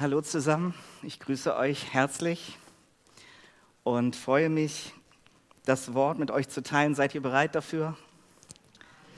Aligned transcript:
Hallo 0.00 0.20
zusammen, 0.22 0.74
ich 1.04 1.20
grüße 1.20 1.54
euch 1.54 1.94
herzlich 1.94 2.58
und 3.84 4.16
freue 4.16 4.48
mich, 4.48 4.92
das 5.66 5.94
Wort 5.94 6.18
mit 6.18 6.32
euch 6.32 6.48
zu 6.48 6.64
teilen. 6.64 6.96
Seid 6.96 7.14
ihr 7.14 7.22
bereit 7.22 7.54
dafür? 7.54 7.96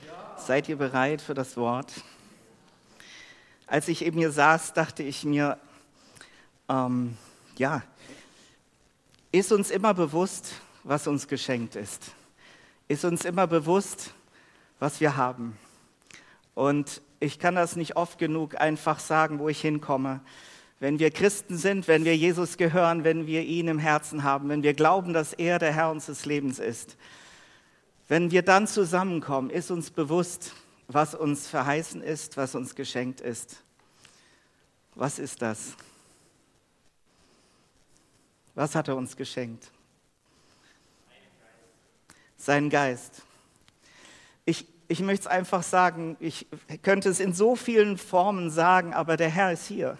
Ja. 0.05 0.37
Seid 0.37 0.69
ihr 0.69 0.75
bereit 0.75 1.19
für 1.19 1.33
das 1.33 1.57
Wort? 1.57 1.91
Als 3.65 3.87
ich 3.87 4.05
eben 4.05 4.19
hier 4.19 4.31
saß, 4.31 4.73
dachte 4.73 5.01
ich 5.01 5.23
mir, 5.23 5.57
ähm, 6.69 7.17
ja, 7.57 7.81
ist 9.31 9.51
uns 9.51 9.71
immer 9.71 9.95
bewusst, 9.95 10.61
was 10.83 11.07
uns 11.07 11.27
geschenkt 11.27 11.75
ist? 11.75 12.11
Ist 12.87 13.03
uns 13.03 13.25
immer 13.25 13.47
bewusst, 13.47 14.13
was 14.77 15.01
wir 15.01 15.17
haben? 15.17 15.57
Und 16.53 17.01
ich 17.19 17.39
kann 17.39 17.55
das 17.55 17.75
nicht 17.75 17.95
oft 17.95 18.19
genug 18.19 18.61
einfach 18.61 18.99
sagen, 18.99 19.39
wo 19.39 19.49
ich 19.49 19.59
hinkomme. 19.59 20.21
Wenn 20.79 20.99
wir 20.99 21.09
Christen 21.09 21.57
sind, 21.57 21.87
wenn 21.87 22.05
wir 22.05 22.15
Jesus 22.15 22.57
gehören, 22.57 23.03
wenn 23.03 23.25
wir 23.25 23.41
ihn 23.41 23.67
im 23.67 23.79
Herzen 23.79 24.23
haben, 24.23 24.49
wenn 24.49 24.61
wir 24.61 24.75
glauben, 24.75 25.11
dass 25.13 25.33
er 25.33 25.57
der 25.57 25.73
Herr 25.73 25.89
unseres 25.89 26.25
Lebens 26.25 26.59
ist, 26.59 26.97
wenn 28.07 28.31
wir 28.31 28.41
dann 28.41 28.67
zusammenkommen, 28.67 29.49
ist 29.49 29.71
uns 29.71 29.89
bewusst, 29.89 30.53
was 30.87 31.15
uns 31.15 31.47
verheißen 31.47 32.01
ist, 32.01 32.37
was 32.37 32.55
uns 32.55 32.75
geschenkt 32.75 33.21
ist. 33.21 33.63
Was 34.95 35.19
ist 35.19 35.41
das? 35.41 35.73
Was 38.55 38.75
hat 38.75 38.87
er 38.87 38.95
uns 38.95 39.15
geschenkt? 39.15 39.71
Sein 42.37 42.69
Geist. 42.69 43.23
Ich, 44.45 44.65
ich 44.87 45.01
möchte 45.01 45.23
es 45.23 45.27
einfach 45.27 45.63
sagen, 45.63 46.15
ich 46.19 46.47
könnte 46.81 47.09
es 47.09 47.19
in 47.19 47.33
so 47.33 47.55
vielen 47.55 47.97
Formen 47.97 48.49
sagen, 48.49 48.93
aber 48.93 49.17
der 49.17 49.29
Herr 49.29 49.51
ist 49.51 49.67
hier. 49.67 49.97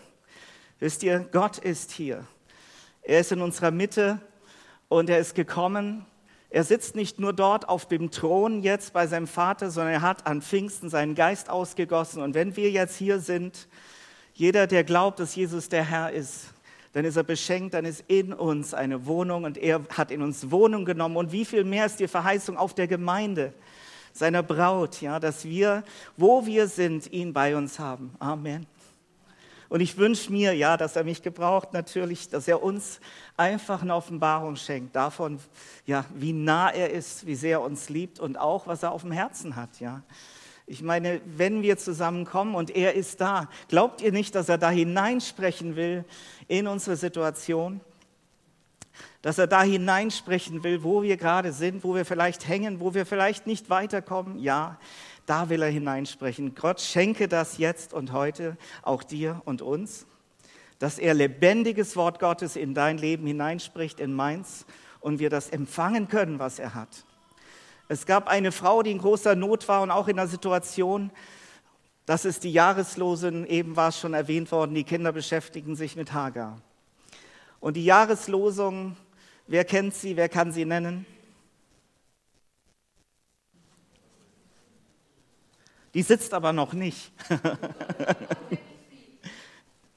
Wisst 0.80 1.02
ihr, 1.02 1.28
Gott 1.32 1.58
ist 1.58 1.92
hier. 1.92 2.24
Er 3.02 3.22
ist 3.22 3.32
in 3.32 3.42
unserer 3.42 3.72
Mitte 3.72 4.20
und 4.90 5.10
er 5.10 5.18
ist 5.18 5.34
gekommen. 5.34 6.06
Er 6.52 6.64
sitzt 6.64 6.96
nicht 6.96 7.20
nur 7.20 7.34
dort 7.34 7.68
auf 7.68 7.88
dem 7.88 8.12
Thron 8.12 8.62
jetzt 8.62 8.94
bei 8.94 9.08
seinem 9.08 9.26
Vater, 9.26 9.72
sondern 9.72 9.94
er 9.94 10.02
hat 10.02 10.28
an 10.28 10.44
Pfingsten 10.44 10.90
seinen 10.90 11.16
Geist 11.16 11.50
ausgegossen. 11.50 12.22
Und 12.22 12.36
wenn 12.36 12.56
wir 12.56 12.70
jetzt 12.70 12.96
hier 12.96 13.20
sind, 13.20 13.68
jeder, 14.36 14.68
der 14.68 14.84
glaubt, 14.84 15.20
dass 15.20 15.36
Jesus 15.36 15.68
der 15.68 15.84
Herr 15.84 16.12
ist, 16.12 16.54
dann 16.94 17.06
ist 17.06 17.16
er 17.16 17.24
beschenkt, 17.24 17.74
dann 17.74 17.86
ist 17.86 18.04
in 18.08 18.32
uns 18.32 18.76
eine 18.76 19.08
Wohnung 19.08 19.46
und 19.46 19.58
er 19.58 19.82
hat 19.90 20.12
in 20.12 20.22
uns 20.22 20.52
Wohnung 20.52 20.86
genommen. 20.86 21.18
Und 21.18 21.32
wie 21.32 21.46
viel 21.46 21.64
mehr 21.64 21.88
ist 21.88 22.00
die 22.00 22.08
Verheißung 22.08 22.56
auf 22.56 22.76
der 22.76 22.88
Gemeinde, 22.88 23.54
seiner 24.14 24.44
Braut, 24.44 25.02
ja, 25.02 25.20
dass 25.20 25.44
wir, 25.46 25.84
wo 26.18 26.46
wir 26.46 26.68
sind, 26.68 27.12
ihn 27.12 27.34
bei 27.34 27.56
uns 27.56 27.80
haben. 27.80 28.14
Amen. 28.20 28.68
Und 29.70 29.82
ich 29.82 29.98
wünsche 29.98 30.32
mir, 30.32 30.54
ja, 30.54 30.78
dass 30.78 30.96
er 30.96 31.04
mich 31.04 31.22
gebraucht, 31.22 31.74
natürlich, 31.74 32.30
dass 32.30 32.48
er 32.48 32.64
uns 32.64 33.00
einfach 33.36 33.82
eine 33.82 33.96
Offenbarung 33.96 34.56
schenkt 34.56 34.96
davon, 34.96 35.40
ja, 35.86 36.06
wie 36.16 36.34
nah 36.34 36.70
er 36.70 36.92
ist, 36.92 37.26
wie 37.26 37.36
sehr 37.36 37.58
er 37.58 37.62
uns 37.62 37.90
liebt 37.90 38.20
und 38.20 38.38
auch, 38.38 38.68
was 38.68 38.84
er 38.84 38.92
auf 38.92 39.02
dem 39.02 39.12
Herzen 39.12 39.56
hat, 39.56 39.80
ja. 39.80 40.04
Ich 40.70 40.82
meine, 40.82 41.22
wenn 41.26 41.62
wir 41.62 41.78
zusammenkommen 41.78 42.54
und 42.54 42.76
er 42.76 42.94
ist 42.94 43.22
da, 43.22 43.50
glaubt 43.70 44.02
ihr 44.02 44.12
nicht, 44.12 44.36
dass 44.36 44.50
er 44.50 44.58
da 44.58 44.70
hineinsprechen 44.70 45.78
will 45.78 46.04
in 46.50 46.68
unsere 46.68 46.98
Situation? 46.98 47.80
Dass 49.22 49.38
er 49.38 49.48
da 49.48 49.64
hineinsprechen 49.64 50.66
will, 50.66 50.84
wo 50.84 51.04
wir 51.04 51.16
gerade 51.16 51.54
sind, 51.54 51.86
wo 51.86 51.96
wir 51.96 52.04
vielleicht 52.04 52.50
hängen, 52.50 52.82
wo 52.82 52.94
wir 52.94 53.06
vielleicht 53.06 53.48
nicht 53.48 53.70
weiterkommen? 53.70 54.40
Ja, 54.40 54.78
da 55.28 55.50
will 55.50 55.62
er 55.62 55.70
hineinsprechen. 55.70 56.56
Gott 56.56 56.82
schenke 56.82 57.28
das 57.28 57.60
jetzt 57.60 57.94
und 57.94 58.14
heute 58.14 58.58
auch 58.82 59.04
dir 59.04 59.42
und 59.46 59.62
uns, 59.62 60.08
dass 60.80 60.98
er 60.98 61.14
lebendiges 61.14 61.96
Wort 61.96 62.20
Gottes 62.20 62.56
in 62.56 62.74
dein 62.74 62.98
Leben 62.98 63.28
hineinspricht, 63.28 64.00
in 64.00 64.14
meins, 64.14 64.66
und 65.00 65.20
wir 65.20 65.30
das 65.30 65.50
empfangen 65.50 66.08
können, 66.08 66.40
was 66.40 66.60
er 66.60 66.74
hat. 66.74 67.06
Es 67.88 68.06
gab 68.06 68.28
eine 68.28 68.52
Frau, 68.52 68.84
die 68.84 68.92
in 68.92 68.98
großer 68.98 69.36
Not 69.36 69.68
war 69.68 69.82
und 69.82 69.92
auch 69.92 70.08
in 70.08 70.18
einer 70.18 70.28
Situation, 70.28 71.12
das 72.06 72.26
ist 72.26 72.44
die 72.44 72.52
Jahreslosen, 72.52 73.46
eben 73.46 73.76
war 73.76 73.90
es 73.90 74.00
schon 74.00 74.14
erwähnt 74.14 74.52
worden, 74.52 74.76
die 74.76 74.84
Kinder 74.84 75.12
beschäftigen 75.12 75.76
sich 75.76 75.96
mit 75.96 76.14
Hagar. 76.14 76.62
Und 77.60 77.76
die 77.76 77.86
Jahreslosung, 77.86 78.96
wer 79.46 79.66
kennt 79.66 79.94
sie, 79.94 80.16
wer 80.16 80.30
kann 80.30 80.52
sie 80.52 80.66
nennen? 80.66 81.06
Die 85.94 86.02
sitzt 86.02 86.34
aber 86.34 86.54
noch 86.54 86.74
nicht. 86.74 87.12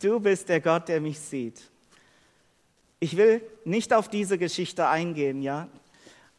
du 0.03 0.21
bist 0.21 0.49
der 0.49 0.61
Gott, 0.61 0.89
der 0.89 1.01
mich 1.01 1.19
sieht. 1.19 1.61
Ich 3.01 3.17
will 3.17 3.43
nicht 3.65 3.93
auf 3.93 4.09
diese 4.09 4.39
Geschichte 4.39 4.87
eingehen, 4.87 5.43
ja, 5.43 5.69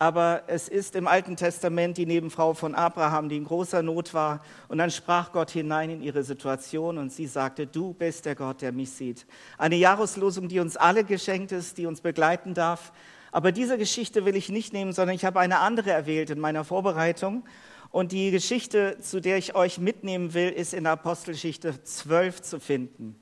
aber 0.01 0.45
es 0.47 0.67
ist 0.67 0.95
im 0.95 1.05
Alten 1.05 1.35
Testament 1.35 1.95
die 1.95 2.07
Nebenfrau 2.07 2.55
von 2.55 2.73
Abraham, 2.73 3.29
die 3.29 3.37
in 3.37 3.43
großer 3.43 3.83
Not 3.83 4.15
war. 4.15 4.43
Und 4.67 4.79
dann 4.79 4.89
sprach 4.89 5.31
Gott 5.31 5.51
hinein 5.51 5.91
in 5.91 6.01
ihre 6.01 6.23
Situation 6.23 6.97
und 6.97 7.13
sie 7.13 7.27
sagte, 7.27 7.67
du 7.67 7.93
bist 7.93 8.25
der 8.25 8.33
Gott, 8.33 8.63
der 8.63 8.71
mich 8.71 8.89
sieht. 8.89 9.27
Eine 9.59 9.75
Jahreslosung, 9.75 10.47
die 10.47 10.59
uns 10.59 10.75
alle 10.75 11.03
geschenkt 11.03 11.51
ist, 11.51 11.77
die 11.77 11.85
uns 11.85 12.01
begleiten 12.01 12.55
darf. 12.55 12.91
Aber 13.31 13.51
diese 13.51 13.77
Geschichte 13.77 14.25
will 14.25 14.35
ich 14.35 14.49
nicht 14.49 14.73
nehmen, 14.73 14.91
sondern 14.91 15.15
ich 15.15 15.23
habe 15.23 15.39
eine 15.39 15.59
andere 15.59 15.91
erwählt 15.91 16.31
in 16.31 16.39
meiner 16.39 16.63
Vorbereitung. 16.63 17.43
Und 17.91 18.13
die 18.13 18.31
Geschichte, 18.31 18.97
zu 19.01 19.19
der 19.19 19.37
ich 19.37 19.53
euch 19.53 19.77
mitnehmen 19.77 20.33
will, 20.33 20.49
ist 20.49 20.73
in 20.73 20.85
der 20.85 20.93
Apostelgeschichte 20.93 21.83
12 21.83 22.41
zu 22.41 22.59
finden. 22.59 23.19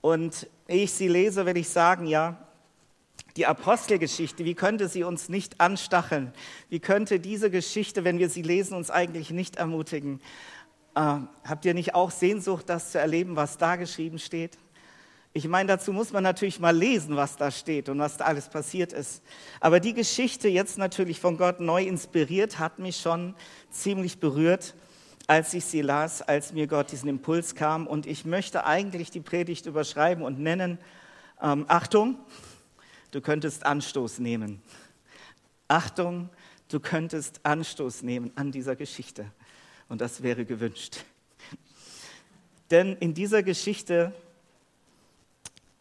Und 0.00 0.48
ich 0.66 0.92
sie 0.92 1.08
lese, 1.08 1.44
will 1.44 1.58
ich 1.58 1.68
sagen, 1.68 2.06
ja, 2.06 2.38
die 3.36 3.46
Apostelgeschichte, 3.46 4.44
wie 4.44 4.54
könnte 4.54 4.88
sie 4.88 5.04
uns 5.04 5.28
nicht 5.28 5.60
anstacheln? 5.60 6.32
Wie 6.68 6.80
könnte 6.80 7.20
diese 7.20 7.50
Geschichte, 7.50 8.02
wenn 8.04 8.18
wir 8.18 8.30
sie 8.30 8.42
lesen, 8.42 8.74
uns 8.74 8.90
eigentlich 8.90 9.30
nicht 9.30 9.56
ermutigen? 9.56 10.20
Äh, 10.94 11.18
habt 11.44 11.64
ihr 11.64 11.74
nicht 11.74 11.94
auch 11.94 12.10
Sehnsucht, 12.10 12.68
das 12.68 12.92
zu 12.92 12.98
erleben, 12.98 13.36
was 13.36 13.58
da 13.58 13.76
geschrieben 13.76 14.18
steht? 14.18 14.58
Ich 15.32 15.46
meine, 15.46 15.68
dazu 15.68 15.92
muss 15.92 16.12
man 16.12 16.24
natürlich 16.24 16.58
mal 16.58 16.76
lesen, 16.76 17.14
was 17.14 17.36
da 17.36 17.52
steht 17.52 17.88
und 17.88 18.00
was 18.00 18.16
da 18.16 18.24
alles 18.24 18.48
passiert 18.48 18.92
ist. 18.92 19.22
Aber 19.60 19.78
die 19.78 19.94
Geschichte, 19.94 20.48
jetzt 20.48 20.76
natürlich 20.76 21.20
von 21.20 21.36
Gott 21.36 21.60
neu 21.60 21.84
inspiriert, 21.84 22.58
hat 22.58 22.80
mich 22.80 22.96
schon 22.96 23.36
ziemlich 23.70 24.18
berührt, 24.18 24.74
als 25.28 25.54
ich 25.54 25.64
sie 25.64 25.82
las, 25.82 26.20
als 26.20 26.52
mir 26.52 26.66
Gott 26.66 26.90
diesen 26.90 27.08
Impuls 27.08 27.54
kam. 27.54 27.86
Und 27.86 28.06
ich 28.06 28.24
möchte 28.24 28.66
eigentlich 28.66 29.12
die 29.12 29.20
Predigt 29.20 29.66
überschreiben 29.66 30.24
und 30.24 30.40
nennen, 30.40 30.78
ähm, 31.40 31.64
Achtung, 31.68 32.18
du 33.12 33.20
könntest 33.20 33.64
Anstoß 33.64 34.18
nehmen. 34.18 34.60
Achtung, 35.68 36.28
du 36.68 36.80
könntest 36.80 37.38
Anstoß 37.44 38.02
nehmen 38.02 38.32
an 38.34 38.50
dieser 38.50 38.74
Geschichte. 38.74 39.30
Und 39.88 40.00
das 40.00 40.24
wäre 40.24 40.44
gewünscht. 40.44 41.04
Denn 42.72 42.96
in 42.96 43.14
dieser 43.14 43.44
Geschichte 43.44 44.12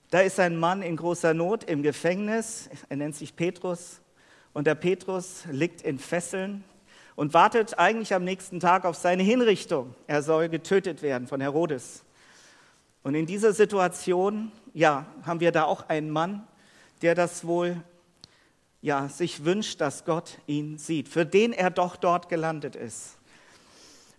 da 0.09 0.21
ist 0.21 0.39
ein 0.39 0.57
Mann 0.57 0.81
in 0.81 0.95
großer 0.95 1.33
Not 1.33 1.63
im 1.65 1.83
Gefängnis, 1.83 2.69
er 2.89 2.97
nennt 2.97 3.15
sich 3.15 3.35
Petrus, 3.35 4.01
und 4.53 4.65
der 4.65 4.75
Petrus 4.75 5.43
liegt 5.51 5.81
in 5.81 5.99
Fesseln 5.99 6.63
und 7.15 7.33
wartet 7.33 7.77
eigentlich 7.77 8.13
am 8.13 8.23
nächsten 8.23 8.59
Tag 8.59 8.85
auf 8.85 8.95
seine 8.95 9.23
Hinrichtung. 9.23 9.93
Er 10.07 10.23
soll 10.23 10.49
getötet 10.49 11.01
werden 11.01 11.27
von 11.27 11.39
Herodes. 11.39 12.03
Und 13.03 13.15
in 13.15 13.25
dieser 13.25 13.53
Situation, 13.53 14.51
ja, 14.73 15.05
haben 15.23 15.39
wir 15.39 15.51
da 15.51 15.65
auch 15.65 15.87
einen 15.89 16.09
Mann, 16.09 16.47
der 17.01 17.15
das 17.15 17.45
wohl, 17.45 17.81
ja, 18.81 19.07
sich 19.09 19.45
wünscht, 19.45 19.79
dass 19.79 20.05
Gott 20.05 20.39
ihn 20.47 20.77
sieht, 20.77 21.07
für 21.07 21.25
den 21.25 21.53
er 21.53 21.69
doch 21.69 21.95
dort 21.95 22.29
gelandet 22.29 22.75
ist. 22.75 23.17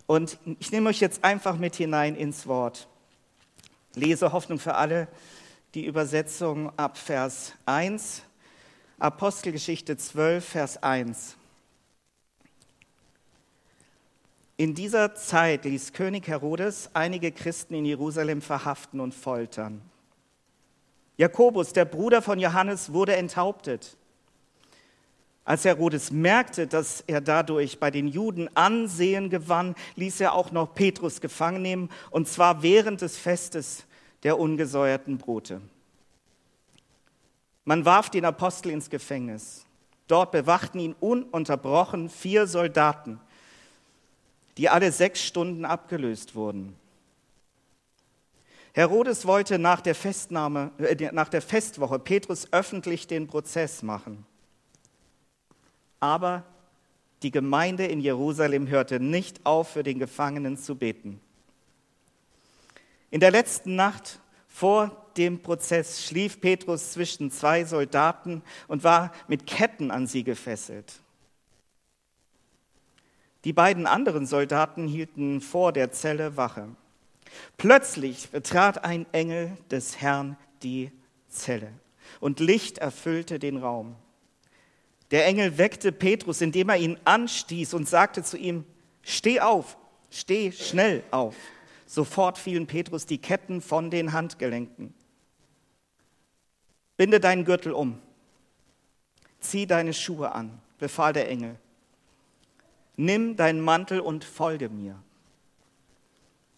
Und 0.07 0.37
ich 0.59 0.71
nehme 0.71 0.89
euch 0.89 0.99
jetzt 0.99 1.23
einfach 1.23 1.57
mit 1.57 1.75
hinein 1.75 2.15
ins 2.15 2.47
Wort. 2.47 2.87
Lese 3.93 4.31
Hoffnung 4.31 4.59
für 4.59 4.75
alle, 4.75 5.07
die 5.73 5.85
Übersetzung 5.85 6.77
ab 6.77 6.97
Vers 6.97 7.53
1, 7.65 8.23
Apostelgeschichte 8.99 9.95
12, 9.95 10.45
Vers 10.45 10.83
1. 10.83 11.37
In 14.57 14.75
dieser 14.75 15.15
Zeit 15.15 15.63
ließ 15.63 15.93
König 15.93 16.27
Herodes 16.27 16.89
einige 16.93 17.31
Christen 17.31 17.73
in 17.73 17.85
Jerusalem 17.85 18.41
verhaften 18.41 18.99
und 18.99 19.13
foltern. 19.13 19.81
Jakobus, 21.15 21.71
der 21.71 21.85
Bruder 21.85 22.21
von 22.21 22.37
Johannes, 22.37 22.91
wurde 22.91 23.15
enthauptet. 23.15 23.95
Als 25.45 25.63
Herodes 25.63 26.11
merkte, 26.11 26.67
dass 26.67 27.01
er 27.07 27.21
dadurch 27.21 27.79
bei 27.79 27.91
den 27.91 28.07
Juden 28.07 28.55
Ansehen 28.55 29.29
gewann, 29.29 29.75
ließ 29.95 30.19
er 30.19 30.33
auch 30.33 30.51
noch 30.51 30.75
Petrus 30.75 31.21
gefangen 31.21 31.61
nehmen, 31.61 31.89
und 32.09 32.27
zwar 32.27 32.61
während 32.61 33.01
des 33.01 33.17
Festes 33.17 33.85
der 34.23 34.39
ungesäuerten 34.39 35.17
Brote. 35.17 35.61
Man 37.65 37.85
warf 37.85 38.09
den 38.09 38.25
Apostel 38.25 38.71
ins 38.71 38.89
Gefängnis. 38.89 39.65
Dort 40.07 40.31
bewachten 40.31 40.79
ihn 40.79 40.95
ununterbrochen 40.99 42.09
vier 42.09 42.47
Soldaten, 42.47 43.19
die 44.57 44.67
alle 44.67 44.91
sechs 44.91 45.23
Stunden 45.23 45.63
abgelöst 45.63 46.35
wurden. 46.35 46.75
Herodes 48.73 49.25
wollte 49.25 49.59
nach 49.59 49.81
der, 49.81 49.95
Festnahme, 49.95 50.71
äh, 50.77 51.11
nach 51.11 51.29
der 51.29 51.41
Festwoche 51.41 51.99
Petrus 51.99 52.47
öffentlich 52.51 53.07
den 53.07 53.27
Prozess 53.27 53.83
machen. 53.83 54.25
Aber 55.99 56.43
die 57.21 57.31
Gemeinde 57.31 57.85
in 57.85 57.99
Jerusalem 57.99 58.67
hörte 58.67 58.99
nicht 58.99 59.45
auf, 59.45 59.69
für 59.69 59.83
den 59.83 59.99
Gefangenen 59.99 60.57
zu 60.57 60.75
beten. 60.75 61.21
In 63.11 63.19
der 63.19 63.31
letzten 63.31 63.75
Nacht 63.75 64.19
vor 64.47 65.05
dem 65.17 65.41
Prozess 65.41 66.05
schlief 66.05 66.39
Petrus 66.39 66.93
zwischen 66.93 67.29
zwei 67.29 67.65
Soldaten 67.65 68.41
und 68.67 68.83
war 68.83 69.11
mit 69.27 69.45
Ketten 69.45 69.91
an 69.91 70.07
sie 70.07 70.23
gefesselt. 70.23 71.01
Die 73.43 73.53
beiden 73.53 73.85
anderen 73.85 74.25
Soldaten 74.25 74.87
hielten 74.87 75.41
vor 75.41 75.73
der 75.73 75.91
Zelle 75.91 76.37
Wache. 76.37 76.69
Plötzlich 77.57 78.29
betrat 78.29 78.85
ein 78.85 79.05
Engel 79.11 79.57
des 79.69 79.99
Herrn 79.99 80.37
die 80.63 80.91
Zelle 81.27 81.71
und 82.19 82.39
Licht 82.39 82.77
erfüllte 82.77 83.39
den 83.39 83.57
Raum. 83.57 83.95
Der 85.11 85.25
Engel 85.25 85.57
weckte 85.57 85.91
Petrus, 85.91 86.39
indem 86.39 86.69
er 86.69 86.77
ihn 86.77 86.97
anstieß 87.03 87.73
und 87.73 87.89
sagte 87.89 88.23
zu 88.23 88.37
ihm, 88.37 88.63
steh 89.01 89.41
auf, 89.41 89.77
steh 90.09 90.51
schnell 90.51 91.03
auf. 91.11 91.35
Sofort 91.91 92.37
fielen 92.37 92.67
Petrus 92.67 93.05
die 93.05 93.17
Ketten 93.17 93.59
von 93.59 93.91
den 93.91 94.13
Handgelenken. 94.13 94.93
Binde 96.95 97.19
deinen 97.19 97.43
Gürtel 97.43 97.73
um, 97.73 97.99
zieh 99.41 99.67
deine 99.67 99.93
Schuhe 99.93 100.31
an, 100.31 100.57
befahl 100.79 101.11
der 101.11 101.27
Engel. 101.27 101.59
Nimm 102.95 103.35
deinen 103.35 103.59
Mantel 103.59 103.99
und 103.99 104.23
folge 104.23 104.69
mir. 104.69 105.03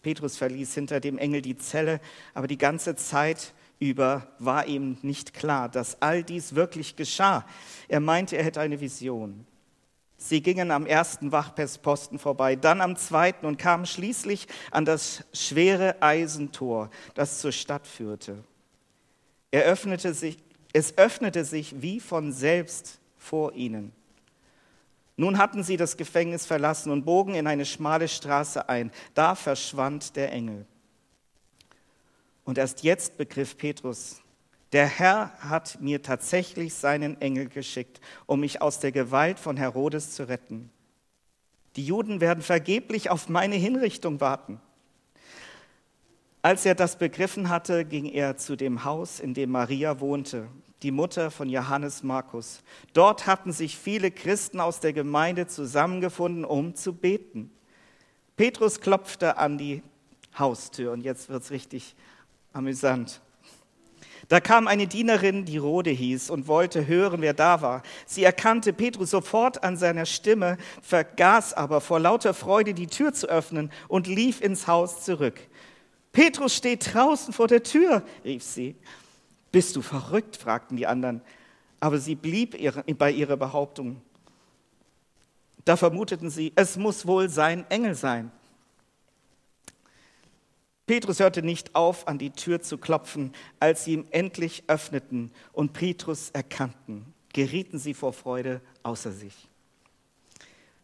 Petrus 0.02 0.36
verließ 0.36 0.72
hinter 0.72 1.00
dem 1.00 1.18
Engel 1.18 1.42
die 1.42 1.58
Zelle, 1.58 2.00
aber 2.32 2.46
die 2.46 2.56
ganze 2.56 2.94
Zeit 2.94 3.54
über 3.80 4.28
war 4.38 4.68
ihm 4.68 4.98
nicht 5.02 5.34
klar, 5.34 5.68
dass 5.68 6.00
all 6.00 6.22
dies 6.22 6.54
wirklich 6.54 6.94
geschah. 6.94 7.44
Er 7.88 7.98
meinte, 7.98 8.36
er 8.36 8.44
hätte 8.44 8.60
eine 8.60 8.80
Vision. 8.80 9.44
Sie 10.16 10.40
gingen 10.42 10.70
am 10.70 10.86
ersten 10.86 11.32
Wachposten 11.32 12.18
vorbei, 12.18 12.56
dann 12.56 12.80
am 12.80 12.96
zweiten 12.96 13.46
und 13.46 13.58
kamen 13.58 13.84
schließlich 13.84 14.46
an 14.70 14.84
das 14.84 15.24
schwere 15.32 16.00
Eisentor, 16.00 16.90
das 17.14 17.40
zur 17.40 17.52
Stadt 17.52 17.86
führte. 17.86 18.42
Er 19.50 19.64
öffnete 19.64 20.14
sich, 20.14 20.38
es 20.72 20.96
öffnete 20.96 21.44
sich 21.44 21.82
wie 21.82 22.00
von 22.00 22.32
selbst 22.32 23.00
vor 23.18 23.52
ihnen. 23.54 23.92
Nun 25.16 25.38
hatten 25.38 25.62
sie 25.62 25.76
das 25.76 25.96
Gefängnis 25.96 26.44
verlassen 26.46 26.90
und 26.90 27.04
bogen 27.04 27.34
in 27.34 27.46
eine 27.46 27.64
schmale 27.64 28.08
Straße 28.08 28.68
ein. 28.68 28.90
Da 29.14 29.34
verschwand 29.34 30.16
der 30.16 30.32
Engel. 30.32 30.66
Und 32.44 32.58
erst 32.58 32.82
jetzt 32.82 33.16
begriff 33.16 33.56
Petrus, 33.56 34.20
der 34.74 34.86
Herr 34.86 35.30
hat 35.38 35.80
mir 35.80 36.02
tatsächlich 36.02 36.74
seinen 36.74 37.20
Engel 37.20 37.48
geschickt, 37.48 38.00
um 38.26 38.40
mich 38.40 38.60
aus 38.60 38.80
der 38.80 38.90
Gewalt 38.90 39.38
von 39.38 39.56
Herodes 39.56 40.10
zu 40.10 40.28
retten. 40.28 40.68
Die 41.76 41.86
Juden 41.86 42.20
werden 42.20 42.42
vergeblich 42.42 43.08
auf 43.08 43.28
meine 43.28 43.54
Hinrichtung 43.54 44.20
warten. 44.20 44.60
Als 46.42 46.66
er 46.66 46.74
das 46.74 46.98
begriffen 46.98 47.50
hatte, 47.50 47.84
ging 47.84 48.06
er 48.06 48.36
zu 48.36 48.56
dem 48.56 48.84
Haus, 48.84 49.20
in 49.20 49.32
dem 49.32 49.52
Maria 49.52 50.00
wohnte, 50.00 50.48
die 50.82 50.90
Mutter 50.90 51.30
von 51.30 51.48
Johannes 51.48 52.02
Markus. 52.02 52.64
Dort 52.94 53.28
hatten 53.28 53.52
sich 53.52 53.78
viele 53.78 54.10
Christen 54.10 54.58
aus 54.58 54.80
der 54.80 54.92
Gemeinde 54.92 55.46
zusammengefunden, 55.46 56.44
um 56.44 56.74
zu 56.74 56.92
beten. 56.94 57.52
Petrus 58.36 58.80
klopfte 58.80 59.36
an 59.38 59.56
die 59.56 59.84
Haustür 60.36 60.90
und 60.90 61.02
jetzt 61.02 61.28
wird 61.28 61.44
es 61.44 61.52
richtig 61.52 61.94
amüsant. 62.52 63.20
Da 64.28 64.40
kam 64.40 64.68
eine 64.68 64.86
Dienerin, 64.86 65.44
die 65.44 65.58
Rode 65.58 65.90
hieß, 65.90 66.30
und 66.30 66.48
wollte 66.48 66.86
hören, 66.86 67.20
wer 67.20 67.34
da 67.34 67.60
war. 67.60 67.82
Sie 68.06 68.24
erkannte 68.24 68.72
Petrus 68.72 69.10
sofort 69.10 69.62
an 69.62 69.76
seiner 69.76 70.06
Stimme, 70.06 70.56
vergaß 70.82 71.54
aber 71.54 71.80
vor 71.80 72.00
lauter 72.00 72.34
Freude 72.34 72.74
die 72.74 72.86
Tür 72.86 73.12
zu 73.12 73.28
öffnen 73.28 73.70
und 73.88 74.06
lief 74.06 74.40
ins 74.40 74.66
Haus 74.66 75.04
zurück. 75.04 75.40
Petrus 76.12 76.54
steht 76.54 76.94
draußen 76.94 77.32
vor 77.32 77.48
der 77.48 77.62
Tür, 77.62 78.02
rief 78.24 78.42
sie. 78.42 78.76
Bist 79.52 79.76
du 79.76 79.82
verrückt? 79.82 80.36
fragten 80.36 80.76
die 80.76 80.86
anderen. 80.86 81.20
Aber 81.80 81.98
sie 81.98 82.14
blieb 82.14 82.56
bei 82.98 83.10
ihrer 83.10 83.36
Behauptung. 83.36 84.00
Da 85.64 85.76
vermuteten 85.76 86.30
sie, 86.30 86.52
es 86.56 86.76
muss 86.76 87.06
wohl 87.06 87.28
sein 87.28 87.64
Engel 87.70 87.94
sein. 87.94 88.30
Petrus 90.86 91.20
hörte 91.20 91.42
nicht 91.42 91.74
auf, 91.74 92.06
an 92.06 92.18
die 92.18 92.30
Tür 92.30 92.60
zu 92.60 92.76
klopfen. 92.76 93.32
Als 93.58 93.84
sie 93.84 93.94
ihm 93.94 94.06
endlich 94.10 94.64
öffneten 94.66 95.32
und 95.52 95.72
Petrus 95.72 96.30
erkannten, 96.30 97.14
gerieten 97.32 97.78
sie 97.78 97.94
vor 97.94 98.12
Freude 98.12 98.60
außer 98.82 99.12
sich. 99.12 99.48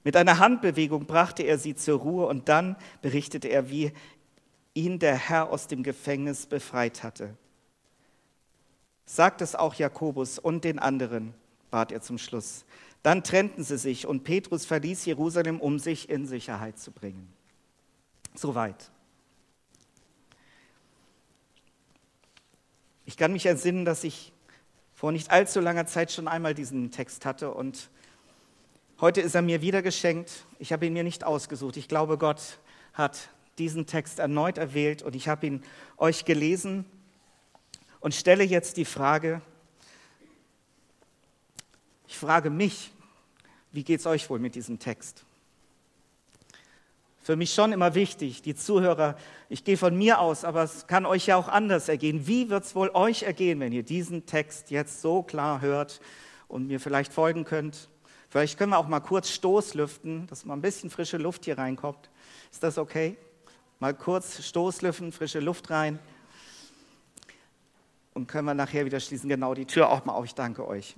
Mit 0.03 0.17
einer 0.17 0.39
Handbewegung 0.39 1.05
brachte 1.07 1.43
er 1.43 1.59
sie 1.59 1.75
zur 1.75 2.01
Ruhe 2.01 2.27
und 2.27 2.49
dann 2.49 2.77
berichtete 3.03 3.49
er, 3.49 3.69
wie 3.69 3.93
ihn 4.73 4.99
der 4.99 5.17
Herr 5.17 5.51
aus 5.51 5.67
dem 5.67 5.83
Gefängnis 5.83 6.47
befreit 6.47 7.03
hatte. 7.03 7.37
Sagt 9.05 9.43
es 9.43 9.55
auch 9.55 9.75
Jakobus 9.75 10.39
und 10.39 10.65
den 10.65 10.79
anderen, 10.79 11.35
bat 11.71 11.93
er 11.93 12.01
zum 12.01 12.17
Schluss. 12.17 12.65
Dann 13.03 13.23
trennten 13.23 13.65
sie 13.65 13.77
sich 13.77 14.07
und 14.07 14.25
Petrus 14.25 14.65
verließ 14.65 15.05
Jerusalem, 15.05 15.61
um 15.61 15.79
sich 15.79 16.09
in 16.09 16.27
Sicherheit 16.27 16.79
zu 16.79 16.93
bringen. 16.93 17.31
Soweit. 18.35 18.91
Ich 23.11 23.17
kann 23.17 23.33
mich 23.33 23.47
entsinnen, 23.47 23.85
dass 23.85 24.05
ich 24.05 24.33
vor 24.95 25.11
nicht 25.11 25.33
allzu 25.33 25.59
langer 25.59 25.85
Zeit 25.85 26.13
schon 26.13 26.29
einmal 26.29 26.55
diesen 26.55 26.93
Text 26.93 27.27
hatte 27.27 27.51
und 27.53 27.91
heute 29.01 29.21
ist 29.21 29.35
er 29.35 29.43
mir 29.43 29.63
wieder 29.63 29.83
geschenkt. 29.83 30.47
Ich 30.61 30.73
habe 30.73 30.87
ihn 30.87 30.93
mir 30.93 31.03
nicht 31.03 31.25
ausgesucht. 31.25 31.77
Ich 31.77 31.89
glaube, 31.89 32.19
Gott 32.19 32.61
hat 32.93 33.31
diesen 33.59 33.87
Text 33.87 34.21
erneut 34.21 34.59
erwählt 34.59 35.03
und 35.03 35.17
ich 35.17 35.27
habe 35.27 35.45
ihn 35.45 35.65
euch 35.97 36.25
gelesen 36.25 36.85
und 37.99 38.15
stelle 38.15 38.45
jetzt 38.45 38.77
die 38.77 38.85
Frage, 38.85 39.43
ich 42.07 42.17
frage 42.17 42.49
mich, 42.49 42.93
wie 43.73 43.83
geht 43.83 43.99
es 43.99 44.07
euch 44.07 44.31
wohl 44.31 44.39
mit 44.39 44.55
diesem 44.55 44.79
Text? 44.79 45.25
Für 47.31 47.37
mich 47.37 47.55
schon 47.55 47.71
immer 47.71 47.95
wichtig, 47.95 48.43
die 48.43 48.57
Zuhörer, 48.57 49.15
ich 49.49 49.63
gehe 49.63 49.77
von 49.77 49.97
mir 49.97 50.19
aus, 50.19 50.45
aber 50.45 50.65
es 50.65 50.89
kann 50.89 51.07
euch 51.07 51.27
ja 51.27 51.37
auch 51.37 51.47
anders 51.47 51.89
ergehen. 51.89 52.27
Wie 52.27 52.51
wird 52.51 52.65
es 52.65 52.75
wohl 52.75 52.91
euch 52.93 53.23
ergehen, 53.23 53.61
wenn 53.61 53.73
ihr 53.73 53.85
diesen 53.85 54.27
Text 54.27 54.73
jetzt 54.73 55.01
so 55.01 55.23
klar 55.23 55.61
hört 55.61 56.01
und 56.49 56.67
mir 56.67 56.81
vielleicht 56.81 57.13
folgen 57.13 57.45
könnt? 57.45 57.89
Vielleicht 58.31 58.59
können 58.59 58.73
wir 58.73 58.79
auch 58.79 58.89
mal 58.89 58.99
kurz 58.99 59.31
Stoßlüften, 59.31 60.27
dass 60.27 60.45
mal 60.45 60.55
ein 60.55 60.61
bisschen 60.61 60.91
frische 60.91 61.19
Luft 61.19 61.45
hier 61.45 61.57
reinkommt. 61.57 62.11
Ist 62.51 62.65
das 62.65 62.79
okay? 62.79 63.17
Mal 63.79 63.95
kurz 63.95 64.43
Stoßlüften, 64.45 65.13
frische 65.13 65.39
Luft 65.39 65.71
rein. 65.71 66.01
Und 68.13 68.27
können 68.27 68.47
wir 68.47 68.55
nachher 68.55 68.87
wieder 68.87 68.99
schließen. 68.99 69.29
Genau, 69.29 69.55
die 69.55 69.67
Tür 69.67 69.89
auch 69.89 70.05
mal 70.05 70.15
auf. 70.15 70.25
Ich 70.25 70.35
danke 70.35 70.67
euch. 70.67 70.97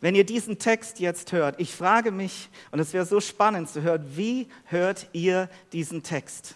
Wenn 0.00 0.14
ihr 0.14 0.24
diesen 0.24 0.58
Text 0.58 1.00
jetzt 1.00 1.32
hört, 1.32 1.58
ich 1.58 1.74
frage 1.74 2.12
mich, 2.12 2.48
und 2.70 2.78
es 2.78 2.92
wäre 2.92 3.04
so 3.04 3.20
spannend 3.20 3.68
zu 3.68 3.82
hören, 3.82 4.04
wie 4.16 4.48
hört 4.66 5.08
ihr 5.12 5.48
diesen 5.72 6.02
Text? 6.02 6.54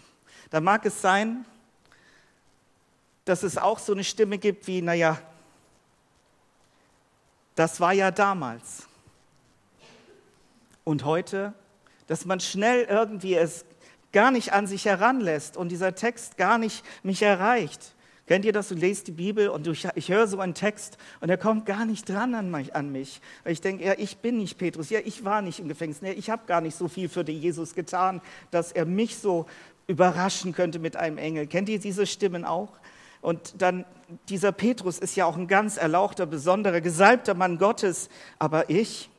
Da 0.51 0.61
mag 0.61 0.87
es 0.87 1.01
sein, 1.01 1.45
dass 3.25 3.43
es 3.43 3.59
auch 3.59 3.79
so 3.79 3.93
eine 3.93 4.05
Stimme 4.05 4.39
gibt 4.39 4.67
wie, 4.67 4.83
naja, 4.83 5.19
das 7.55 7.81
war 7.81 7.93
ja 7.93 8.11
damals. 8.11 8.87
Und 10.85 11.05
heute, 11.05 11.53
dass 12.07 12.25
man 12.25 12.41
schnell 12.41 12.85
irgendwie 12.85 13.35
es 13.35 13.65
gar 14.13 14.31
nicht 14.31 14.53
an 14.53 14.67
sich 14.67 14.85
heranlässt 14.85 15.57
und 15.57 15.69
dieser 15.69 15.95
Text 15.95 16.37
gar 16.37 16.59
nicht 16.59 16.85
mich 17.03 17.23
erreicht. 17.23 17.95
Kennt 18.27 18.45
ihr 18.45 18.53
das? 18.53 18.69
Du 18.69 18.75
lest 18.75 19.09
die 19.09 19.13
Bibel 19.13 19.49
und 19.49 19.67
du, 19.67 19.73
ich 19.73 20.09
höre 20.09 20.27
so 20.27 20.39
einen 20.39 20.55
Text 20.55 20.97
und 21.21 21.29
er 21.29 21.39
kommt 21.39 21.67
gar 21.67 21.85
nicht 21.85 22.09
dran 22.09 22.35
an 22.35 22.51
mich. 22.51 22.75
An 22.75 22.93
mich. 22.93 23.21
Weil 23.43 23.53
ich 23.53 23.61
denke, 23.61 23.85
ja, 23.85 23.95
ich 23.99 24.19
bin 24.19 24.39
nicht 24.39 24.59
Petrus, 24.59 24.91
ja, 24.91 25.01
ich 25.05 25.25
war 25.25 25.43
nicht 25.43 25.59
im 25.59 25.69
Gefängnis, 25.69 26.01
ja, 26.03 26.11
ich 26.11 26.31
habe 26.31 26.43
gar 26.47 26.61
nicht 26.61 26.77
so 26.77 26.89
viel 26.89 27.09
für 27.09 27.25
den 27.25 27.41
Jesus 27.41 27.75
getan, 27.75 28.21
dass 28.51 28.71
er 28.73 28.85
mich 28.85 29.17
so 29.17 29.47
überraschen 29.89 30.55
könnte 30.55 30.79
mit 30.79 30.97
einem 30.97 31.19
Engel. 31.19 31.47
Kennt 31.47 31.69
ihr 31.69 31.81
diese 31.81 32.07
Stimmen 32.07 32.45
auch? 32.45 32.69
Und 33.21 33.63
dann, 33.63 33.85
dieser 34.29 34.53
Petrus 34.53 34.99
ist 34.99 35.17
ja 35.17 35.27
auch 35.27 35.37
ein 35.37 35.47
ganz 35.47 35.77
erlauchter, 35.77 36.27
besonderer, 36.27 36.81
gesalbter 36.81 37.35
Mann 37.35 37.59
Gottes, 37.59 38.09
aber 38.39 38.69
ich, 38.69 39.11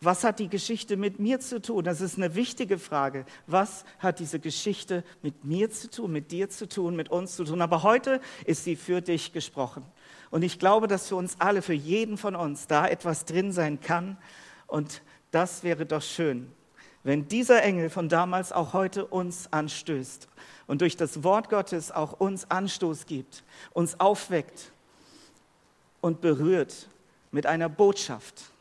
was 0.00 0.24
hat 0.24 0.38
die 0.40 0.48
Geschichte 0.48 0.96
mit 0.96 1.18
mir 1.18 1.40
zu 1.40 1.60
tun? 1.60 1.82
Das 1.84 2.00
ist 2.00 2.18
eine 2.18 2.34
wichtige 2.34 2.78
Frage. 2.78 3.24
Was 3.46 3.84
hat 3.98 4.18
diese 4.18 4.38
Geschichte 4.38 5.02
mit 5.22 5.44
mir 5.44 5.70
zu 5.70 5.90
tun, 5.90 6.12
mit 6.12 6.30
dir 6.30 6.50
zu 6.50 6.68
tun, 6.68 6.96
mit 6.96 7.08
uns 7.08 7.34
zu 7.36 7.44
tun? 7.44 7.62
Aber 7.62 7.82
heute 7.82 8.20
ist 8.44 8.64
sie 8.64 8.76
für 8.76 9.00
dich 9.00 9.32
gesprochen. 9.32 9.84
Und 10.30 10.42
ich 10.42 10.58
glaube, 10.58 10.86
dass 10.86 11.08
für 11.08 11.16
uns 11.16 11.36
alle, 11.38 11.62
für 11.62 11.72
jeden 11.72 12.18
von 12.18 12.36
uns 12.36 12.66
da 12.66 12.86
etwas 12.86 13.24
drin 13.24 13.52
sein 13.52 13.80
kann. 13.80 14.18
Und 14.66 15.02
das 15.30 15.62
wäre 15.62 15.86
doch 15.86 16.02
schön, 16.02 16.52
wenn 17.02 17.28
dieser 17.28 17.62
Engel 17.62 17.88
von 17.88 18.08
damals 18.08 18.52
auch 18.52 18.74
heute 18.74 19.06
uns 19.06 19.50
anstößt 19.50 20.28
und 20.66 20.82
durch 20.82 20.96
das 20.96 21.22
Wort 21.22 21.48
Gottes 21.48 21.90
auch 21.90 22.20
uns 22.20 22.50
Anstoß 22.50 23.06
gibt, 23.06 23.44
uns 23.72 23.98
aufweckt 23.98 24.72
und 26.02 26.20
berührt 26.20 26.88
mit 27.30 27.46
einer 27.46 27.68
Botschaft. 27.68 28.52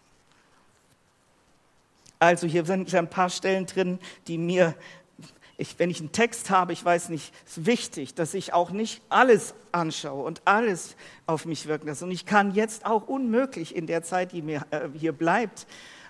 Also 2.19 2.47
hier 2.47 2.65
sind 2.65 2.93
ein 2.93 3.09
paar 3.09 3.29
Stellen 3.29 3.65
drin, 3.65 3.99
die 4.27 4.37
mir, 4.37 4.75
ich, 5.57 5.77
wenn 5.79 5.89
ich 5.89 5.99
einen 5.99 6.11
Text 6.11 6.49
habe, 6.49 6.73
ich 6.73 6.83
weiß 6.83 7.09
nicht, 7.09 7.33
ist 7.45 7.65
wichtig, 7.65 8.13
dass 8.13 8.33
ich 8.33 8.53
auch 8.53 8.71
nicht 8.71 9.01
alles 9.09 9.53
anschaue 9.71 10.23
und 10.23 10.41
alles 10.45 10.95
auf 11.25 11.45
mich 11.45 11.67
wirken 11.67 11.87
lasse. 11.87 12.05
Und 12.05 12.11
ich 12.11 12.25
kann 12.25 12.53
jetzt 12.53 12.85
auch 12.85 13.07
unmöglich 13.07 13.75
in 13.75 13.87
der 13.87 14.03
Zeit, 14.03 14.31
die 14.31 14.41
mir 14.41 14.65
äh, 14.71 14.87
hier 14.97 15.11
bleibt, 15.11 15.67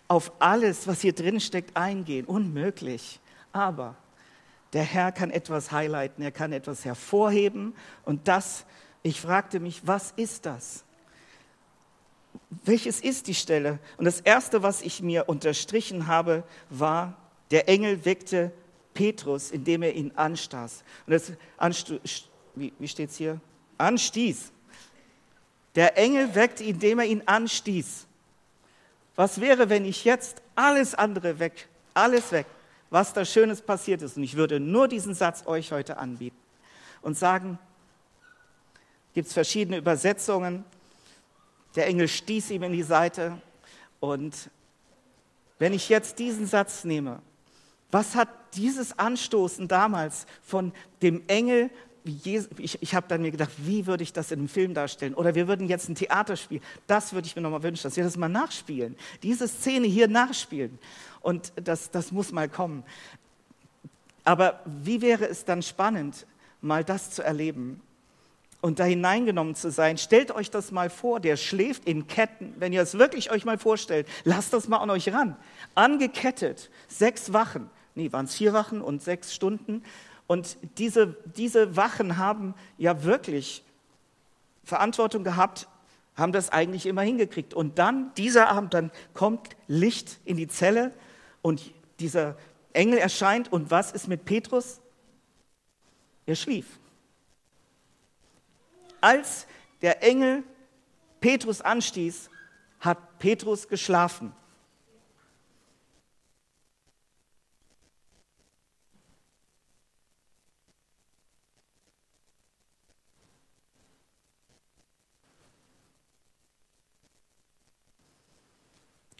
auf 0.07 0.31
alles, 0.39 0.87
was 0.87 1.01
hier 1.01 1.13
drin 1.13 1.39
steckt, 1.39 1.75
eingehen. 1.75 2.25
Unmöglich. 2.25 3.19
Aber 3.51 3.95
der 4.73 4.83
Herr 4.83 5.11
kann 5.11 5.31
etwas 5.31 5.71
highlighten, 5.71 6.23
er 6.23 6.31
kann 6.31 6.53
etwas 6.53 6.85
hervorheben. 6.85 7.75
Und 8.03 8.27
das, 8.27 8.65
ich 9.03 9.21
fragte 9.21 9.59
mich, 9.59 9.87
was 9.87 10.11
ist 10.15 10.45
das? 10.45 10.84
Welches 12.63 12.99
ist 12.99 13.27
die 13.27 13.35
Stelle? 13.35 13.79
Und 13.97 14.05
das 14.05 14.21
Erste, 14.21 14.63
was 14.63 14.81
ich 14.81 15.01
mir 15.01 15.29
unterstrichen 15.29 16.07
habe, 16.07 16.43
war, 16.69 17.17
der 17.51 17.69
Engel 17.69 18.05
weckte 18.05 18.51
Petrus, 18.93 19.51
indem 19.51 19.83
er 19.83 19.93
ihn 19.93 20.11
anstieß. 20.15 20.83
Und 21.05 21.13
das 21.13 21.33
wie, 22.55 22.73
wie 22.79 22.87
steht 22.87 23.09
es 23.09 23.17
hier? 23.17 23.39
Anstieß. 23.77 24.51
Der 25.75 25.97
Engel 25.97 26.33
weckte, 26.33 26.63
indem 26.63 26.99
er 26.99 27.05
ihn 27.05 27.21
anstieß. 27.25 28.07
Was 29.15 29.41
wäre, 29.41 29.69
wenn 29.69 29.85
ich 29.85 30.05
jetzt 30.05 30.41
alles 30.55 30.95
andere 30.95 31.39
weg, 31.39 31.67
alles 31.93 32.31
weg, 32.31 32.45
was 32.89 33.13
da 33.13 33.25
Schönes 33.25 33.61
passiert 33.61 34.01
ist, 34.01 34.17
und 34.17 34.23
ich 34.23 34.35
würde 34.35 34.59
nur 34.59 34.87
diesen 34.87 35.13
Satz 35.13 35.45
euch 35.45 35.71
heute 35.71 35.97
anbieten 35.97 36.37
und 37.01 37.17
sagen, 37.17 37.59
gibt 39.13 39.27
es 39.27 39.33
verschiedene 39.33 39.77
Übersetzungen, 39.77 40.65
der 41.75 41.87
Engel 41.87 42.07
stieß 42.07 42.51
ihm 42.51 42.63
in 42.63 42.71
die 42.71 42.83
Seite 42.83 43.41
und 43.99 44.49
wenn 45.59 45.73
ich 45.73 45.89
jetzt 45.89 46.19
diesen 46.19 46.47
Satz 46.47 46.83
nehme, 46.83 47.21
was 47.91 48.15
hat 48.15 48.29
dieses 48.55 48.97
Anstoßen 48.97 49.67
damals 49.67 50.25
von 50.41 50.73
dem 51.01 51.23
Engel 51.27 51.69
ich, 52.05 52.81
ich 52.81 52.93
habe 52.93 53.07
dann 53.07 53.23
mir 53.23 53.31
gedacht, 53.31 53.51
wie 53.57 53.87
würde 53.87 54.03
ich 54.03 54.13
das 54.13 54.31
in 54.31 54.37
einem 54.37 54.47
Film 54.47 54.75
darstellen? 54.75 55.15
Oder 55.15 55.33
wir 55.33 55.47
würden 55.47 55.67
jetzt 55.67 55.89
ein 55.89 55.95
Theater 55.95 56.35
spielen. 56.35 56.61
Das 56.85 57.13
würde 57.13 57.27
ich 57.27 57.35
mir 57.35 57.41
nochmal 57.41 57.63
wünschen, 57.63 57.81
dass 57.81 57.97
wir 57.97 58.03
das 58.03 58.15
mal 58.15 58.29
nachspielen. 58.29 58.95
Diese 59.23 59.47
Szene 59.47 59.87
hier 59.87 60.07
nachspielen. 60.07 60.77
Und 61.21 61.51
das, 61.55 61.89
das 61.89 62.11
muss 62.11 62.31
mal 62.31 62.47
kommen. 62.47 62.83
Aber 64.23 64.61
wie 64.65 65.01
wäre 65.01 65.27
es 65.27 65.45
dann 65.45 65.63
spannend, 65.63 66.27
mal 66.61 66.83
das 66.83 67.09
zu 67.09 67.23
erleben 67.23 67.81
und 68.65 68.79
da 68.79 68.83
hineingenommen 68.83 69.55
zu 69.55 69.69
sein? 69.69 69.97
Stellt 69.97 70.31
euch 70.31 70.49
das 70.49 70.71
mal 70.71 70.89
vor, 70.89 71.19
der 71.19 71.37
schläft 71.37 71.85
in 71.85 72.07
Ketten. 72.07 72.55
Wenn 72.57 72.73
ihr 72.73 72.81
es 72.81 72.97
wirklich 72.97 73.31
euch 73.31 73.45
mal 73.45 73.57
vorstellt, 73.57 74.07
lasst 74.23 74.53
das 74.53 74.67
mal 74.67 74.77
an 74.77 74.89
euch 74.89 75.13
ran. 75.13 75.35
Angekettet, 75.75 76.71
sechs 76.87 77.31
Wachen. 77.31 77.69
Nee, 77.93 78.11
waren 78.11 78.25
es 78.25 78.35
vier 78.35 78.53
Wachen 78.53 78.81
und 78.81 79.03
sechs 79.03 79.33
Stunden 79.33 79.83
und 80.27 80.57
diese, 80.77 81.15
diese 81.35 81.75
Wachen 81.75 82.17
haben 82.17 82.55
ja 82.77 83.03
wirklich 83.03 83.63
Verantwortung 84.63 85.23
gehabt, 85.23 85.67
haben 86.15 86.31
das 86.31 86.49
eigentlich 86.49 86.85
immer 86.85 87.03
hingekriegt. 87.03 87.53
Und 87.53 87.77
dann, 87.77 88.11
dieser 88.15 88.49
Abend, 88.49 88.73
dann 88.73 88.91
kommt 89.13 89.49
Licht 89.67 90.19
in 90.25 90.37
die 90.37 90.47
Zelle 90.47 90.91
und 91.41 91.71
dieser 91.99 92.35
Engel 92.73 92.97
erscheint. 92.97 93.51
Und 93.51 93.69
was 93.69 93.91
ist 93.91 94.07
mit 94.07 94.25
Petrus? 94.25 94.79
Er 96.25 96.35
schlief. 96.35 96.79
Als 99.05 99.45
der 99.83 100.01
Engel 100.01 100.43
Petrus 101.19 101.61
anstieß, 101.61 102.31
hat 102.79 103.19
Petrus 103.19 103.67
geschlafen. 103.67 104.33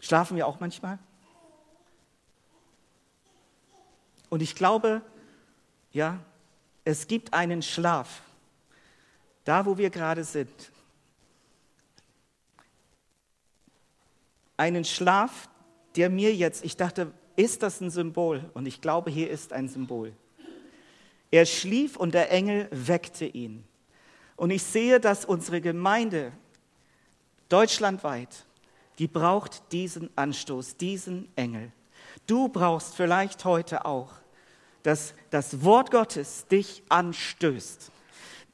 Schlafen 0.02 0.36
wir 0.36 0.48
auch 0.48 0.58
manchmal? 0.58 0.98
Und 4.30 4.42
ich 4.42 4.56
glaube, 4.56 5.00
ja, 5.92 6.18
es 6.84 7.06
gibt 7.06 7.32
einen 7.32 7.62
Schlaf, 7.62 8.25
da 9.46 9.64
wo 9.64 9.78
wir 9.78 9.88
gerade 9.88 10.24
sind. 10.24 10.50
Einen 14.58 14.84
Schlaf, 14.84 15.48
der 15.96 16.10
mir 16.10 16.34
jetzt, 16.34 16.62
ich 16.64 16.76
dachte, 16.76 17.12
ist 17.36 17.62
das 17.62 17.80
ein 17.80 17.90
Symbol? 17.90 18.50
Und 18.52 18.66
ich 18.66 18.82
glaube, 18.82 19.10
hier 19.10 19.30
ist 19.30 19.54
ein 19.54 19.68
Symbol. 19.68 20.12
Er 21.30 21.46
schlief 21.46 21.96
und 21.96 22.12
der 22.12 22.30
Engel 22.30 22.68
weckte 22.70 23.24
ihn. 23.24 23.64
Und 24.36 24.50
ich 24.50 24.62
sehe, 24.62 25.00
dass 25.00 25.24
unsere 25.24 25.62
Gemeinde 25.62 26.32
deutschlandweit 27.48 28.46
die 28.98 29.08
braucht 29.08 29.72
diesen 29.72 30.10
Anstoß, 30.16 30.76
diesen 30.76 31.28
Engel. 31.36 31.70
Du 32.26 32.48
brauchst 32.48 32.94
vielleicht 32.94 33.44
heute 33.44 33.84
auch, 33.84 34.12
dass 34.82 35.14
das 35.30 35.62
Wort 35.62 35.90
Gottes 35.90 36.46
dich 36.46 36.82
anstößt, 36.88 37.90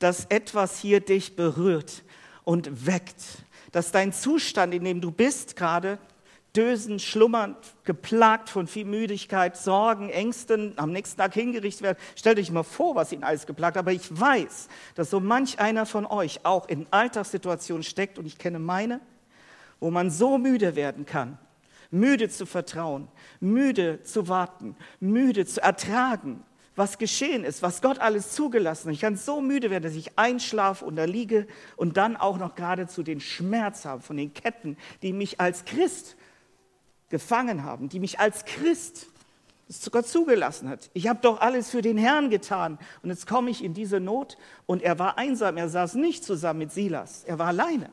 dass 0.02 0.26
etwas 0.26 0.78
hier 0.78 1.00
dich 1.00 1.36
berührt 1.36 2.02
und 2.44 2.86
weckt, 2.86 3.22
dass 3.72 3.92
dein 3.92 4.12
Zustand, 4.12 4.74
in 4.74 4.84
dem 4.84 5.00
du 5.00 5.10
bist 5.10 5.56
gerade, 5.56 5.98
dösend, 6.54 7.00
schlummernd, 7.00 7.56
geplagt 7.84 8.50
von 8.50 8.66
viel 8.66 8.84
Müdigkeit, 8.84 9.56
Sorgen, 9.56 10.10
Ängsten, 10.10 10.74
am 10.76 10.92
nächsten 10.92 11.18
Tag 11.18 11.32
hingerichtet 11.32 11.82
werden. 11.82 11.98
Stellt 12.14 12.38
euch 12.38 12.50
mal 12.50 12.62
vor, 12.62 12.94
was 12.94 13.12
ihn 13.12 13.24
alles 13.24 13.46
geplagt 13.46 13.76
hat. 13.76 13.84
Aber 13.84 13.92
ich 13.92 14.20
weiß, 14.20 14.68
dass 14.94 15.08
so 15.08 15.20
manch 15.20 15.60
einer 15.60 15.86
von 15.86 16.04
euch 16.04 16.44
auch 16.44 16.68
in 16.68 16.86
Alltagssituationen 16.90 17.82
steckt 17.82 18.18
und 18.18 18.26
ich 18.26 18.36
kenne 18.36 18.58
meine 18.58 19.00
wo 19.82 19.90
man 19.90 20.10
so 20.10 20.38
müde 20.38 20.76
werden 20.76 21.06
kann, 21.06 21.38
müde 21.90 22.28
zu 22.28 22.46
vertrauen, 22.46 23.08
müde 23.40 24.00
zu 24.04 24.28
warten, 24.28 24.76
müde 25.00 25.44
zu 25.44 25.60
ertragen, 25.60 26.44
was 26.74 26.98
geschehen 26.98 27.44
ist, 27.44 27.62
was 27.62 27.82
Gott 27.82 27.98
alles 27.98 28.32
zugelassen 28.32 28.88
hat. 28.88 28.94
Ich 28.94 29.00
kann 29.00 29.16
so 29.16 29.40
müde 29.40 29.70
werden, 29.70 29.84
dass 29.84 29.94
ich 29.94 30.18
einschlafe 30.18 30.84
und 30.84 30.96
da 30.96 31.04
liege 31.04 31.46
und 31.76 31.96
dann 31.96 32.16
auch 32.16 32.38
noch 32.38 32.54
geradezu 32.54 33.02
den 33.02 33.20
Schmerz 33.20 33.84
habe 33.84 34.02
von 34.02 34.16
den 34.16 34.32
Ketten, 34.32 34.76
die 35.02 35.12
mich 35.12 35.40
als 35.40 35.64
Christ 35.64 36.16
gefangen 37.10 37.64
haben, 37.64 37.88
die 37.88 38.00
mich 38.00 38.20
als 38.20 38.44
Christ 38.44 39.08
Gott 39.90 40.06
zugelassen 40.06 40.68
hat. 40.68 40.90
Ich 40.92 41.08
habe 41.08 41.20
doch 41.22 41.40
alles 41.40 41.70
für 41.70 41.82
den 41.82 41.96
Herrn 41.96 42.30
getan 42.30 42.78
und 43.02 43.10
jetzt 43.10 43.26
komme 43.26 43.50
ich 43.50 43.64
in 43.64 43.74
diese 43.74 44.00
Not 44.00 44.36
und 44.66 44.82
er 44.82 44.98
war 44.98 45.18
einsam, 45.18 45.56
er 45.56 45.68
saß 45.68 45.94
nicht 45.94 46.24
zusammen 46.24 46.60
mit 46.60 46.72
Silas, 46.72 47.24
er 47.24 47.38
war 47.38 47.48
alleine. 47.48 47.90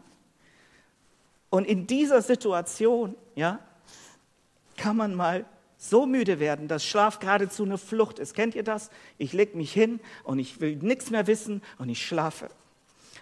Und 1.50 1.65
in 1.65 1.88
dieser 1.88 2.21
Situation, 2.21 3.15
ja, 3.36 3.59
kann 4.77 4.95
man 4.95 5.15
mal 5.15 5.45
so 5.81 6.05
müde 6.05 6.39
werden, 6.39 6.67
dass 6.67 6.86
Schlaf 6.86 7.19
geradezu 7.19 7.63
eine 7.63 7.77
Flucht 7.77 8.19
ist. 8.19 8.33
Kennt 8.33 8.53
ihr 8.53 8.63
das? 8.63 8.91
Ich 9.17 9.31
lege 9.31 9.55
mich 9.57 9.71
hin 9.71 10.01
und 10.25 10.38
ich 10.38 10.59
will 10.59 10.75
nichts 10.75 11.09
mehr 11.09 11.25
wissen 11.25 11.63
und 11.77 11.88
ich 11.88 12.05
schlafe. 12.05 12.50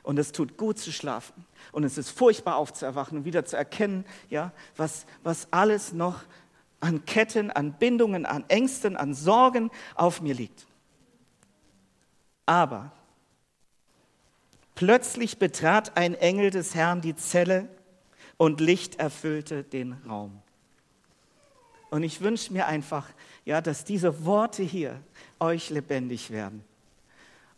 Und 0.01 0.17
es 0.17 0.31
tut 0.31 0.57
gut 0.57 0.79
zu 0.79 0.91
schlafen. 0.91 1.45
Und 1.71 1.83
es 1.83 1.99
ist 1.99 2.09
furchtbar 2.09 2.55
aufzuerwachen 2.55 3.19
und 3.19 3.25
wieder 3.25 3.45
zu 3.45 3.55
erkennen, 3.55 4.05
ja, 4.29 4.51
was, 4.75 5.05
was 5.21 5.47
alles 5.51 5.93
noch 5.93 6.23
an 6.79 7.05
Ketten, 7.05 7.51
an 7.51 7.73
Bindungen, 7.73 8.25
an 8.25 8.43
Ängsten, 8.47 8.97
an 8.97 9.13
Sorgen 9.13 9.69
auf 9.93 10.21
mir 10.21 10.33
liegt. 10.33 10.65
Aber 12.47 12.91
plötzlich 14.73 15.37
betrat 15.37 15.95
ein 15.95 16.15
Engel 16.15 16.49
des 16.49 16.73
Herrn 16.73 17.01
die 17.01 17.15
Zelle 17.15 17.69
und 18.37 18.61
Licht 18.61 18.95
erfüllte 18.95 19.63
den 19.63 19.93
Raum. 20.07 20.41
Und 21.89 22.03
ich 22.03 22.21
wünsche 22.21 22.51
mir 22.51 22.67
einfach, 22.67 23.07
ja, 23.45 23.61
dass 23.61 23.85
diese 23.85 24.25
Worte 24.25 24.63
hier 24.63 24.99
euch 25.39 25.69
lebendig 25.69 26.31
werden. 26.31 26.63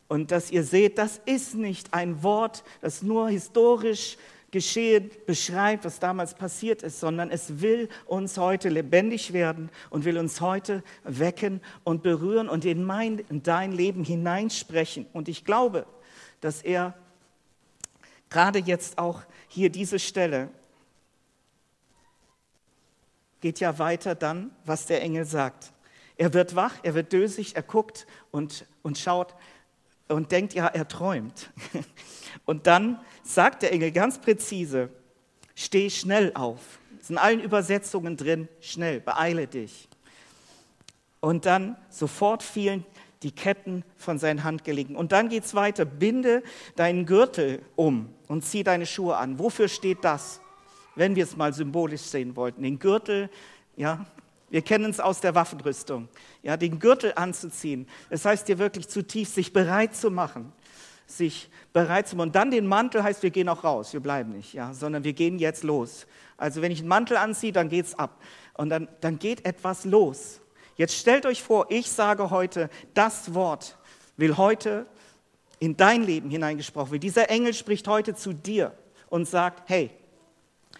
Und 0.08 0.32
dass 0.32 0.52
ihr 0.52 0.64
seht, 0.64 0.98
das 0.98 1.22
ist 1.26 1.56
nicht 1.56 1.94
ein 1.94 2.24
Wort, 2.24 2.64
das 2.82 3.02
nur 3.02 3.30
historisch 3.30 4.18
geschehen 4.52 5.12
beschreibt, 5.28 5.86
was 5.86 6.00
damals 6.00 6.34
passiert 6.34 6.82
ist, 6.82 7.00
sondern 7.00 7.30
es 7.30 7.62
will 7.62 7.90
uns 8.06 8.38
heute 8.38 8.70
lebendig 8.70 9.34
werden 9.34 9.70
und 9.92 10.06
will 10.06 10.18
uns 10.18 10.42
heute 10.42 10.84
wecken 11.04 11.62
und 11.84 12.02
berühren 12.02 12.50
und 12.50 12.66
in, 12.66 12.84
mein, 12.84 13.20
in 13.30 13.44
dein 13.44 13.72
Leben 13.72 14.04
hineinsprechen. 14.04 15.06
Und 15.14 15.28
ich 15.28 15.46
glaube, 15.46 15.86
dass 16.42 16.62
er 16.62 16.96
gerade 18.30 18.60
jetzt 18.60 18.98
auch 18.98 19.22
hier 19.48 19.70
diese 19.70 20.00
Stelle 20.00 20.50
geht 23.42 23.60
ja 23.60 23.80
weiter 23.80 24.16
dann, 24.16 24.52
was 24.66 24.86
der 24.86 25.02
Engel 25.02 25.26
sagt. 25.26 25.72
Er 26.18 26.34
wird 26.34 26.56
wach, 26.56 26.74
er 26.84 26.96
wird 26.96 27.14
dösig, 27.14 27.56
er 27.56 27.64
guckt 27.64 28.06
und, 28.32 28.66
und 28.82 28.98
schaut 28.98 29.36
und 30.10 30.32
denkt, 30.32 30.54
ja, 30.54 30.68
er 30.68 30.88
träumt. 30.88 31.50
Und 32.46 32.68
dann 32.68 33.00
sagt 33.24 33.62
der 33.62 33.72
Engel 33.72 33.92
ganz 33.92 34.20
präzise, 34.20 34.90
steh 35.56 35.90
schnell 35.90 36.32
auf. 36.34 36.80
Sind 37.02 37.16
in 37.16 37.18
allen 37.18 37.40
Übersetzungen 37.40 38.18
drin, 38.18 38.48
schnell, 38.60 39.00
beeile 39.00 39.48
dich. 39.48 39.88
Und 41.20 41.46
dann 41.46 41.76
sofort 41.90 42.44
fielen 42.44 42.86
die 43.24 43.32
Ketten 43.32 43.84
von 43.98 44.18
seinen 44.18 44.44
Handgelenken. 44.44 44.96
Und 44.96 45.12
dann 45.12 45.30
geht 45.30 45.46
es 45.46 45.54
weiter, 45.54 45.86
binde 45.86 46.44
deinen 46.76 47.06
Gürtel 47.06 47.62
um 47.76 48.14
und 48.28 48.46
zieh 48.46 48.64
deine 48.64 48.86
Schuhe 48.86 49.18
an. 49.18 49.40
Wofür 49.40 49.68
steht 49.68 50.04
das? 50.04 50.40
Wenn 51.00 51.16
wir 51.16 51.24
es 51.24 51.38
mal 51.38 51.54
symbolisch 51.54 52.02
sehen 52.02 52.36
wollten. 52.36 52.62
Den 52.62 52.78
Gürtel, 52.78 53.30
ja, 53.78 54.06
wir 54.50 54.62
kennen 54.62 54.90
es 54.90 55.00
aus 55.00 55.22
der 55.22 55.34
Waffenrüstung. 55.34 56.10
Ja, 56.44 56.58
den 56.58 56.78
Gürtel 56.78 57.14
anzuziehen. 57.16 57.88
Das 58.10 58.26
heißt 58.26 58.50
dir 58.50 58.60
wirklich 58.60 58.90
zutiefst, 58.90 59.36
sich 59.36 59.54
bereit 59.54 59.96
zu 59.96 60.12
machen. 60.12 60.52
Sich 61.08 61.50
bereit 61.72 62.10
zu 62.10 62.18
machen. 62.18 62.28
Und 62.28 62.36
dann 62.36 62.52
den 62.52 62.68
Mantel 62.68 63.02
heißt, 63.02 63.24
wir 63.24 63.30
gehen 63.30 63.48
auch 63.48 63.64
raus. 63.64 63.94
Wir 63.94 64.02
bleiben 64.02 64.34
nicht, 64.34 64.54
ja, 64.54 64.74
sondern 64.74 65.06
wir 65.06 65.14
gehen 65.14 65.40
jetzt 65.40 65.64
los. 65.64 66.06
Also 66.36 66.62
wenn 66.62 66.72
ich 66.74 66.80
einen 66.80 66.90
Mantel 66.90 67.16
anziehe, 67.16 67.54
dann 67.54 67.70
geht 67.70 67.86
es 67.86 67.96
ab. 67.98 68.22
Und 68.56 68.70
dann, 68.70 68.90
dann 69.00 69.20
geht 69.20 69.46
etwas 69.46 69.86
los. 69.86 70.42
Jetzt 70.76 70.96
stellt 70.98 71.26
euch 71.26 71.42
vor, 71.42 71.68
ich 71.70 71.90
sage 71.90 72.30
heute, 72.30 72.70
das 72.94 73.34
Wort 73.34 73.78
will 74.18 74.36
heute 74.36 74.86
in 75.60 75.78
dein 75.78 76.04
Leben 76.04 76.30
hineingesprochen 76.30 76.92
werden. 76.92 77.02
Dieser 77.02 77.30
Engel 77.30 77.54
spricht 77.54 77.88
heute 77.88 78.16
zu 78.16 78.34
dir 78.34 78.74
und 79.10 79.28
sagt, 79.28 79.70
hey, 79.70 79.92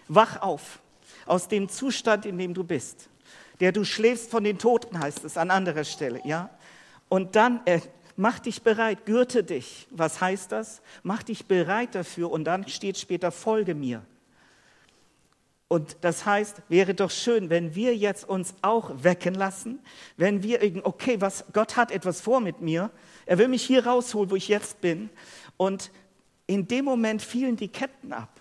wach 0.10 0.42
auf 0.42 0.82
aus 1.26 1.48
dem 1.48 1.70
Zustand, 1.70 2.26
in 2.26 2.38
dem 2.38 2.54
du 2.54 2.64
bist 2.66 3.10
der 3.60 3.72
du 3.72 3.84
schläfst 3.84 4.32
von 4.32 4.44
den 4.44 4.58
Toten, 4.58 5.00
heißt 5.00 5.24
es 5.26 5.38
an 5.38 5.52
anderer 5.52 5.84
Stelle, 5.84 6.22
ja. 6.24 6.50
Und 7.10 7.36
dann 7.36 7.62
äh, 7.66 7.82
mach 8.16 8.40
dich 8.40 8.62
bereit, 8.62 9.06
gürte 9.06 9.44
dich. 9.44 9.88
Was 9.90 10.22
heißt 10.22 10.52
das? 10.52 10.82
Mach 11.04 11.24
dich 11.24 11.46
bereit 11.46 11.96
dafür 11.96 12.32
und 12.32 12.46
dann 12.46 12.68
steht 12.68 12.98
später, 12.98 13.32
folge 13.32 13.76
mir. 13.76 14.04
Und 15.68 15.98
das 16.02 16.26
heißt, 16.26 16.64
wäre 16.68 16.96
doch 16.96 17.12
schön, 17.12 17.50
wenn 17.50 17.76
wir 17.76 17.96
jetzt 17.96 18.28
uns 18.28 18.56
auch 18.62 19.04
wecken 19.04 19.36
lassen, 19.36 19.80
wenn 20.18 20.42
wir, 20.42 20.62
okay, 20.84 21.22
was, 21.22 21.46
Gott 21.54 21.76
hat 21.78 21.92
etwas 21.92 22.22
vor 22.22 22.40
mit 22.40 22.60
mir, 22.60 22.90
er 23.28 23.38
will 23.38 23.48
mich 23.48 23.64
hier 23.64 23.86
rausholen, 23.86 24.32
wo 24.32 24.36
ich 24.36 24.48
jetzt 24.48 24.82
bin. 24.82 25.10
Und 25.58 25.92
in 26.48 26.68
dem 26.68 26.86
Moment 26.86 27.22
fielen 27.22 27.56
die 27.56 27.68
Ketten 27.68 28.14
ab. 28.14 28.39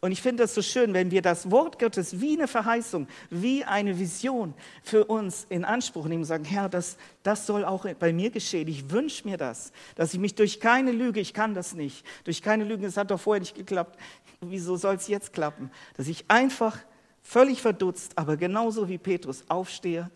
Und 0.00 0.12
ich 0.12 0.22
finde 0.22 0.44
es 0.44 0.54
so 0.54 0.62
schön, 0.62 0.94
wenn 0.94 1.10
wir 1.10 1.22
das 1.22 1.50
Wort 1.50 1.78
Gottes 1.78 2.20
wie 2.20 2.36
eine 2.36 2.46
Verheißung, 2.46 3.08
wie 3.30 3.64
eine 3.64 3.98
Vision 3.98 4.54
für 4.84 5.04
uns 5.06 5.46
in 5.48 5.64
Anspruch 5.64 6.06
nehmen 6.06 6.22
und 6.22 6.26
sagen, 6.26 6.44
Herr, 6.44 6.68
das, 6.68 6.96
das 7.24 7.46
soll 7.46 7.64
auch 7.64 7.84
bei 7.98 8.12
mir 8.12 8.30
geschehen. 8.30 8.68
Ich 8.68 8.90
wünsche 8.90 9.26
mir 9.26 9.36
das, 9.36 9.72
dass 9.96 10.14
ich 10.14 10.20
mich 10.20 10.36
durch 10.36 10.60
keine 10.60 10.92
Lüge, 10.92 11.18
ich 11.18 11.34
kann 11.34 11.52
das 11.52 11.74
nicht, 11.74 12.06
durch 12.22 12.42
keine 12.42 12.62
Lüge, 12.62 12.86
es 12.86 12.96
hat 12.96 13.10
doch 13.10 13.20
vorher 13.20 13.40
nicht 13.40 13.56
geklappt, 13.56 13.98
wieso 14.40 14.76
soll 14.76 14.94
es 14.94 15.08
jetzt 15.08 15.32
klappen? 15.32 15.70
Dass 15.96 16.06
ich 16.06 16.24
einfach 16.28 16.78
völlig 17.22 17.60
verdutzt, 17.60 18.16
aber 18.16 18.36
genauso 18.36 18.88
wie 18.88 18.98
Petrus 18.98 19.44
aufstehe 19.48 20.10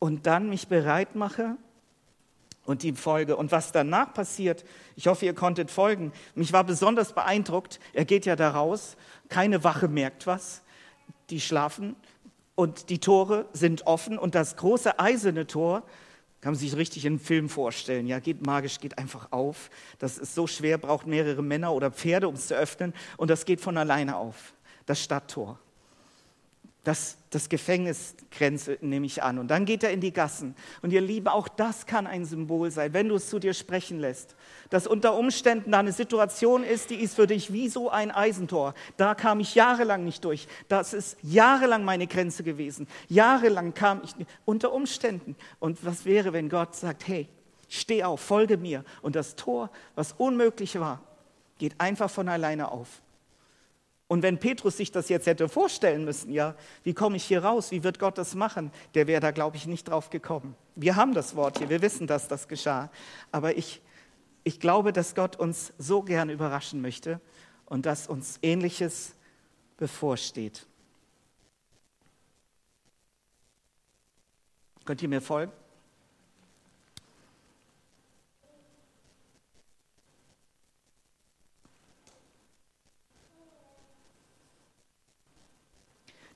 und 0.00 0.26
dann 0.26 0.48
mich 0.48 0.66
bereit 0.66 1.14
mache 1.14 1.56
und 2.70 2.82
die 2.82 2.92
Folge. 2.92 3.36
Und 3.36 3.52
was 3.52 3.72
danach 3.72 4.14
passiert, 4.14 4.64
ich 4.96 5.06
hoffe, 5.06 5.26
ihr 5.26 5.34
konntet 5.34 5.70
folgen. 5.70 6.12
Mich 6.34 6.52
war 6.52 6.64
besonders 6.64 7.12
beeindruckt, 7.12 7.80
er 7.92 8.04
geht 8.04 8.26
ja 8.26 8.36
da 8.36 8.50
raus, 8.50 8.96
keine 9.28 9.64
Wache 9.64 9.88
merkt 9.88 10.26
was, 10.26 10.62
die 11.30 11.40
schlafen 11.40 11.96
und 12.54 12.88
die 12.90 12.98
Tore 12.98 13.46
sind 13.52 13.86
offen 13.86 14.18
und 14.18 14.34
das 14.34 14.56
große 14.56 14.98
eiserne 14.98 15.46
Tor, 15.46 15.82
kann 16.40 16.52
man 16.52 16.58
sich 16.58 16.74
richtig 16.74 17.04
in 17.04 17.14
einem 17.14 17.20
Film 17.20 17.48
vorstellen, 17.50 18.06
ja, 18.06 18.18
geht 18.18 18.46
magisch, 18.46 18.80
geht 18.80 18.96
einfach 18.96 19.30
auf. 19.30 19.68
Das 19.98 20.16
ist 20.16 20.34
so 20.34 20.46
schwer, 20.46 20.78
braucht 20.78 21.06
mehrere 21.06 21.42
Männer 21.42 21.74
oder 21.74 21.90
Pferde, 21.90 22.28
um 22.28 22.34
es 22.34 22.46
zu 22.46 22.54
öffnen 22.54 22.94
und 23.18 23.28
das 23.28 23.44
geht 23.44 23.60
von 23.60 23.76
alleine 23.76 24.16
auf, 24.16 24.54
das 24.86 25.02
Stadttor 25.02 25.58
das, 26.84 27.18
das 27.28 27.50
Gefängnisgrenze 27.50 28.78
nehme 28.80 29.04
ich 29.04 29.22
an. 29.22 29.38
Und 29.38 29.48
dann 29.48 29.66
geht 29.66 29.82
er 29.82 29.90
in 29.90 30.00
die 30.00 30.12
Gassen. 30.12 30.54
Und 30.80 30.92
ihr 30.92 31.02
Liebe, 31.02 31.32
auch 31.32 31.46
das 31.46 31.84
kann 31.84 32.06
ein 32.06 32.24
Symbol 32.24 32.70
sein, 32.70 32.94
wenn 32.94 33.08
du 33.08 33.16
es 33.16 33.28
zu 33.28 33.38
dir 33.38 33.52
sprechen 33.52 34.00
lässt. 34.00 34.34
Dass 34.70 34.86
unter 34.86 35.14
Umständen 35.14 35.72
da 35.72 35.80
eine 35.80 35.92
Situation 35.92 36.64
ist, 36.64 36.88
die 36.88 36.94
ist 36.94 37.16
für 37.16 37.26
dich 37.26 37.52
wie 37.52 37.68
so 37.68 37.90
ein 37.90 38.10
Eisentor. 38.10 38.74
Da 38.96 39.14
kam 39.14 39.40
ich 39.40 39.54
jahrelang 39.54 40.04
nicht 40.04 40.24
durch. 40.24 40.48
Das 40.68 40.94
ist 40.94 41.18
jahrelang 41.22 41.84
meine 41.84 42.06
Grenze 42.06 42.42
gewesen. 42.44 42.88
Jahrelang 43.08 43.74
kam 43.74 44.00
ich 44.02 44.14
unter 44.46 44.72
Umständen. 44.72 45.36
Und 45.58 45.84
was 45.84 46.06
wäre, 46.06 46.32
wenn 46.32 46.48
Gott 46.48 46.74
sagt, 46.74 47.06
hey, 47.06 47.28
steh 47.68 48.04
auf, 48.04 48.20
folge 48.20 48.56
mir. 48.56 48.84
Und 49.02 49.16
das 49.16 49.36
Tor, 49.36 49.70
was 49.94 50.12
unmöglich 50.12 50.80
war, 50.80 51.02
geht 51.58 51.78
einfach 51.78 52.08
von 52.08 52.30
alleine 52.30 52.70
auf. 52.70 53.02
Und 54.10 54.24
wenn 54.24 54.38
Petrus 54.38 54.76
sich 54.76 54.90
das 54.90 55.08
jetzt 55.08 55.28
hätte 55.28 55.48
vorstellen 55.48 56.04
müssen, 56.04 56.32
ja, 56.32 56.56
wie 56.82 56.94
komme 56.94 57.14
ich 57.14 57.22
hier 57.22 57.44
raus, 57.44 57.70
wie 57.70 57.84
wird 57.84 58.00
Gott 58.00 58.18
das 58.18 58.34
machen, 58.34 58.72
der 58.94 59.06
wäre 59.06 59.20
da, 59.20 59.30
glaube 59.30 59.56
ich, 59.56 59.68
nicht 59.68 59.88
drauf 59.88 60.10
gekommen. 60.10 60.56
Wir 60.74 60.96
haben 60.96 61.14
das 61.14 61.36
Wort 61.36 61.58
hier, 61.58 61.68
wir 61.68 61.80
wissen, 61.80 62.08
dass 62.08 62.26
das 62.26 62.48
geschah. 62.48 62.90
Aber 63.30 63.56
ich, 63.56 63.80
ich 64.42 64.58
glaube, 64.58 64.92
dass 64.92 65.14
Gott 65.14 65.36
uns 65.36 65.72
so 65.78 66.02
gern 66.02 66.28
überraschen 66.28 66.80
möchte 66.80 67.20
und 67.66 67.86
dass 67.86 68.08
uns 68.08 68.40
Ähnliches 68.42 69.14
bevorsteht. 69.76 70.66
Könnt 74.84 75.02
ihr 75.02 75.08
mir 75.08 75.20
folgen? 75.20 75.52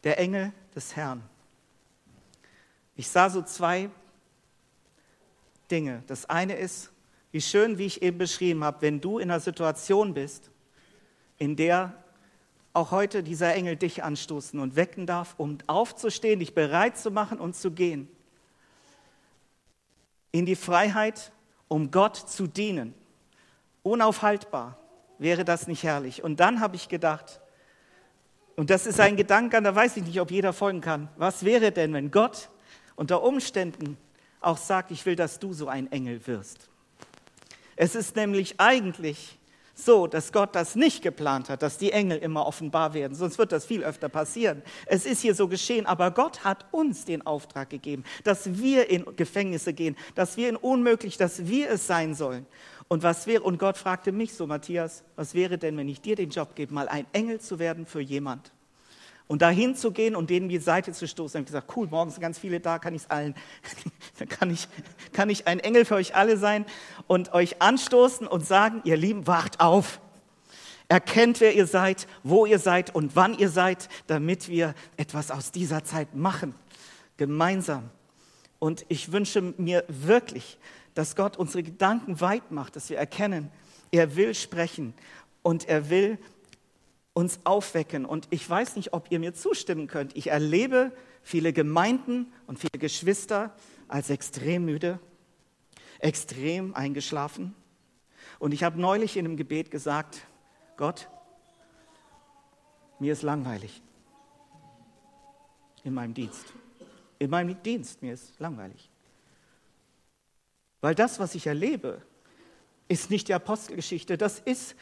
Der 0.05 0.19
Engel 0.19 0.53
des 0.75 0.95
Herrn. 0.97 1.23
Ich 2.95 3.09
sah 3.09 3.29
so 3.29 3.43
zwei 3.43 3.91
Dinge. 5.71 6.03
Das 6.07 6.29
eine 6.29 6.55
ist, 6.55 6.93
wie 7.33 7.41
schön, 7.41 7.79
wie 7.79 7.87
ich 7.87 8.03
eben 8.03 8.19
beschrieben 8.19 8.63
habe, 8.63 8.83
wenn 8.83 9.01
du 9.01 9.19
in 9.19 9.31
einer 9.31 9.41
Situation 9.41 10.15
bist, 10.15 10.51
in 11.39 11.57
der 11.57 11.95
auch 12.73 12.91
heute 12.91 13.23
dieser 13.23 13.55
Engel 13.55 13.77
dich 13.77 14.05
anstoßen 14.05 14.59
und 14.61 14.77
wecken 14.77 15.07
darf, 15.07 15.35
um 15.39 15.59
aufzustehen, 15.67 16.41
dich 16.41 16.55
bereit 16.55 16.99
zu 16.99 17.11
machen 17.11 17.39
und 17.39 17.57
zu 17.57 17.71
gehen. 17.71 18.09
In 20.33 20.45
die 20.45 20.57
Freiheit, 20.57 21.33
um 21.69 21.91
Gott 21.91 22.17
zu 22.17 22.47
dienen. 22.47 22.95
Unaufhaltbar. 23.83 24.77
Wäre 25.19 25.45
das 25.45 25.69
nicht 25.69 25.85
herrlich? 25.85 26.25
Und 26.25 26.41
dann 26.41 26.61
habe 26.61 26.75
ich 26.75 26.89
gedacht, 26.89 27.41
und 28.57 28.71
das 28.71 28.87
ist 28.87 29.01
ein 29.01 29.17
Gedanke, 29.17 29.61
da 29.61 29.75
weiß 29.75 29.97
ich 29.97 30.05
nicht, 30.05 30.21
ob 30.21 30.31
jeder 30.31 30.53
folgen 30.53 30.81
kann. 30.81 31.09
Was 31.17 31.45
wäre 31.45 31.73
denn, 31.73 31.93
wenn 31.93 32.11
Gott 32.11 32.49
unter 32.97 33.23
Umständen 33.23 33.97
auch 34.41 34.59
sagt, 34.59 34.91
ich 34.91 35.05
will, 35.07 35.17
dass 35.17 35.39
du 35.39 35.53
so 35.53 35.69
ein 35.69 35.91
Engel 35.91 36.27
wirst? 36.27 36.69
Es 37.77 37.95
ist 37.95 38.15
nämlich 38.15 38.61
eigentlich 38.61 39.39
so, 39.75 40.07
dass 40.07 40.33
Gott 40.33 40.55
das 40.55 40.77
nicht 40.77 41.03
geplant 41.03 41.51
hat, 41.51 41.63
dass 41.63 41.79
die 41.79 41.91
Engel 41.91 42.19
immer 42.19 42.47
offenbar 42.47 42.95
werden, 42.95 43.15
sonst 43.15 43.39
wird 43.39 43.51
das 43.51 43.67
viel 43.67 43.83
öfter 43.83 44.09
passieren. 44.09 44.63
Es 44.87 45.05
ist 45.05 45.23
hier 45.23 45.35
so 45.35 45.49
geschehen, 45.49 45.85
aber 45.87 46.13
Gott 46.13 46.45
hat 46.45 46.67
uns 46.71 47.05
den 47.05 47.27
Auftrag 47.27 47.71
gegeben, 47.71 48.05
dass 48.23 48.59
wir 48.59 48.89
in 48.89 49.05
Gefängnisse 49.17 49.73
gehen, 49.73 49.97
dass 50.15 50.37
wir 50.37 50.49
in 50.49 50.57
Unmöglich, 50.57 51.17
dass 51.17 51.47
wir 51.47 51.71
es 51.71 51.87
sein 51.87 52.15
sollen. 52.15 52.47
Und 52.89 53.03
was 53.03 53.27
wäre, 53.27 53.43
und 53.43 53.59
Gott 53.59 53.77
fragte 53.77 54.13
mich 54.13 54.35
so, 54.35 54.47
Matthias, 54.47 55.05
was 55.17 55.35
wäre 55.35 55.59
denn, 55.59 55.77
wenn 55.77 55.89
ich 55.89 56.01
dir 56.01 56.17
den 56.17 56.31
Job 56.31 56.55
gebe, 56.55 56.75
mal 56.75 56.89
ein 56.89 57.07
Engel 57.13 57.41
zu 57.41 57.59
werden 57.59 57.87
für 57.87 58.01
jemand? 58.01 58.53
Und 59.27 59.41
dahin 59.41 59.75
zu 59.75 59.91
gehen 59.91 60.15
und 60.15 60.29
denen 60.29 60.51
die 60.51 60.59
Seite 60.59 60.93
zu 60.93 61.09
stoßen. 61.09 61.39
Ich 61.39 61.41
habe 61.41 61.47
gesagt, 61.47 61.77
cool, 61.77 61.87
morgen 61.87 62.11
sind 62.11 62.21
ganz 62.21 62.39
viele 62.39 62.61
da, 62.61 62.79
kann 62.79 62.95
ich 62.95 63.11
allen, 63.11 63.35
dann 64.19 64.29
kann 64.29 64.51
ich, 64.51 64.69
kann 65.13 65.31
ich 65.31 65.47
ein 65.47 65.61
Engel 65.61 65.87
für 65.87 65.95
euch 65.95 66.15
alle 66.15 66.37
sein 66.37 66.67
und 67.07 67.33
euch 67.33 67.63
anstoßen 67.63 68.27
und 68.27 68.47
sagen, 68.47 68.83
ihr 68.85 68.99
Lieben, 68.99 69.27
wacht 69.27 69.61
auf. 69.61 70.01
Erkennt, 70.89 71.41
wer 71.41 71.55
ihr 71.55 71.67
seid, 71.67 72.07
wo 72.23 72.45
ihr 72.45 72.59
seid 72.59 72.95
und 72.95 73.17
wann 73.17 73.39
ihr 73.39 73.49
seid, 73.49 73.89
damit 74.07 74.49
wir 74.49 74.75
etwas 74.99 75.31
aus 75.31 75.51
dieser 75.51 75.85
Zeit 75.85 76.15
machen. 76.15 76.55
Gemeinsam. 77.17 77.89
Und 78.59 78.85
ich 78.89 79.11
wünsche 79.11 79.41
mir 79.57 79.85
wirklich, 79.89 80.59
dass 80.95 81.17
Gott 81.17 81.37
unsere 81.37 81.63
Gedanken 81.63 82.21
weit 82.21 82.51
macht, 82.51 82.77
dass 82.77 82.89
wir 82.89 82.99
erkennen, 82.99 83.51
er 83.91 84.17
will 84.17 84.35
sprechen 84.35 84.95
und 85.43 85.69
er 85.69 85.91
will 85.91 86.19
uns 87.13 87.41
aufwecken. 87.45 88.05
Und 88.05 88.27
ich 88.31 88.49
weiß 88.49 88.77
nicht, 88.77 88.93
ob 88.93 89.11
ihr 89.11 89.21
mir 89.21 89.35
zustimmen 89.35 89.87
könnt. 89.87 90.17
Ich 90.17 90.29
erlebe 90.29 90.93
viele 91.23 91.53
Gemeinden 91.53 92.33
und 92.47 92.59
viele 92.59 92.79
Geschwister 92.79 93.55
als 93.89 94.11
extrem 94.11 94.65
müde, 94.65 94.99
extrem 95.99 96.75
eingeschlafen. 96.75 97.55
Und 98.39 98.53
ich 98.53 98.65
habe 98.65 98.81
neulich 98.81 99.17
in 99.17 99.25
einem 99.25 99.37
Gebet 99.37 99.71
gesagt, 99.71 100.27
Gott, 100.77 101.09
mir 102.99 103.13
ist 103.13 103.23
langweilig 103.23 103.83
in 105.85 105.95
meinem 105.95 106.15
Dienst. 106.15 106.53
in 107.19 107.31
meinem 107.31 107.63
Dienst. 107.63 108.03
Mir 108.03 108.15
ist 108.15 108.39
langweilig. 108.39 108.91
Weil 110.85 110.95
das, 110.95 111.19
was 111.19 111.35
ich 111.35 111.47
erlebe, 111.47 112.03
ist 112.89 113.09
nicht 113.09 113.29
die 113.29 113.33
Apostelgeschichte. 113.33 114.19
Das 114.19 114.39
ist, 114.39 114.77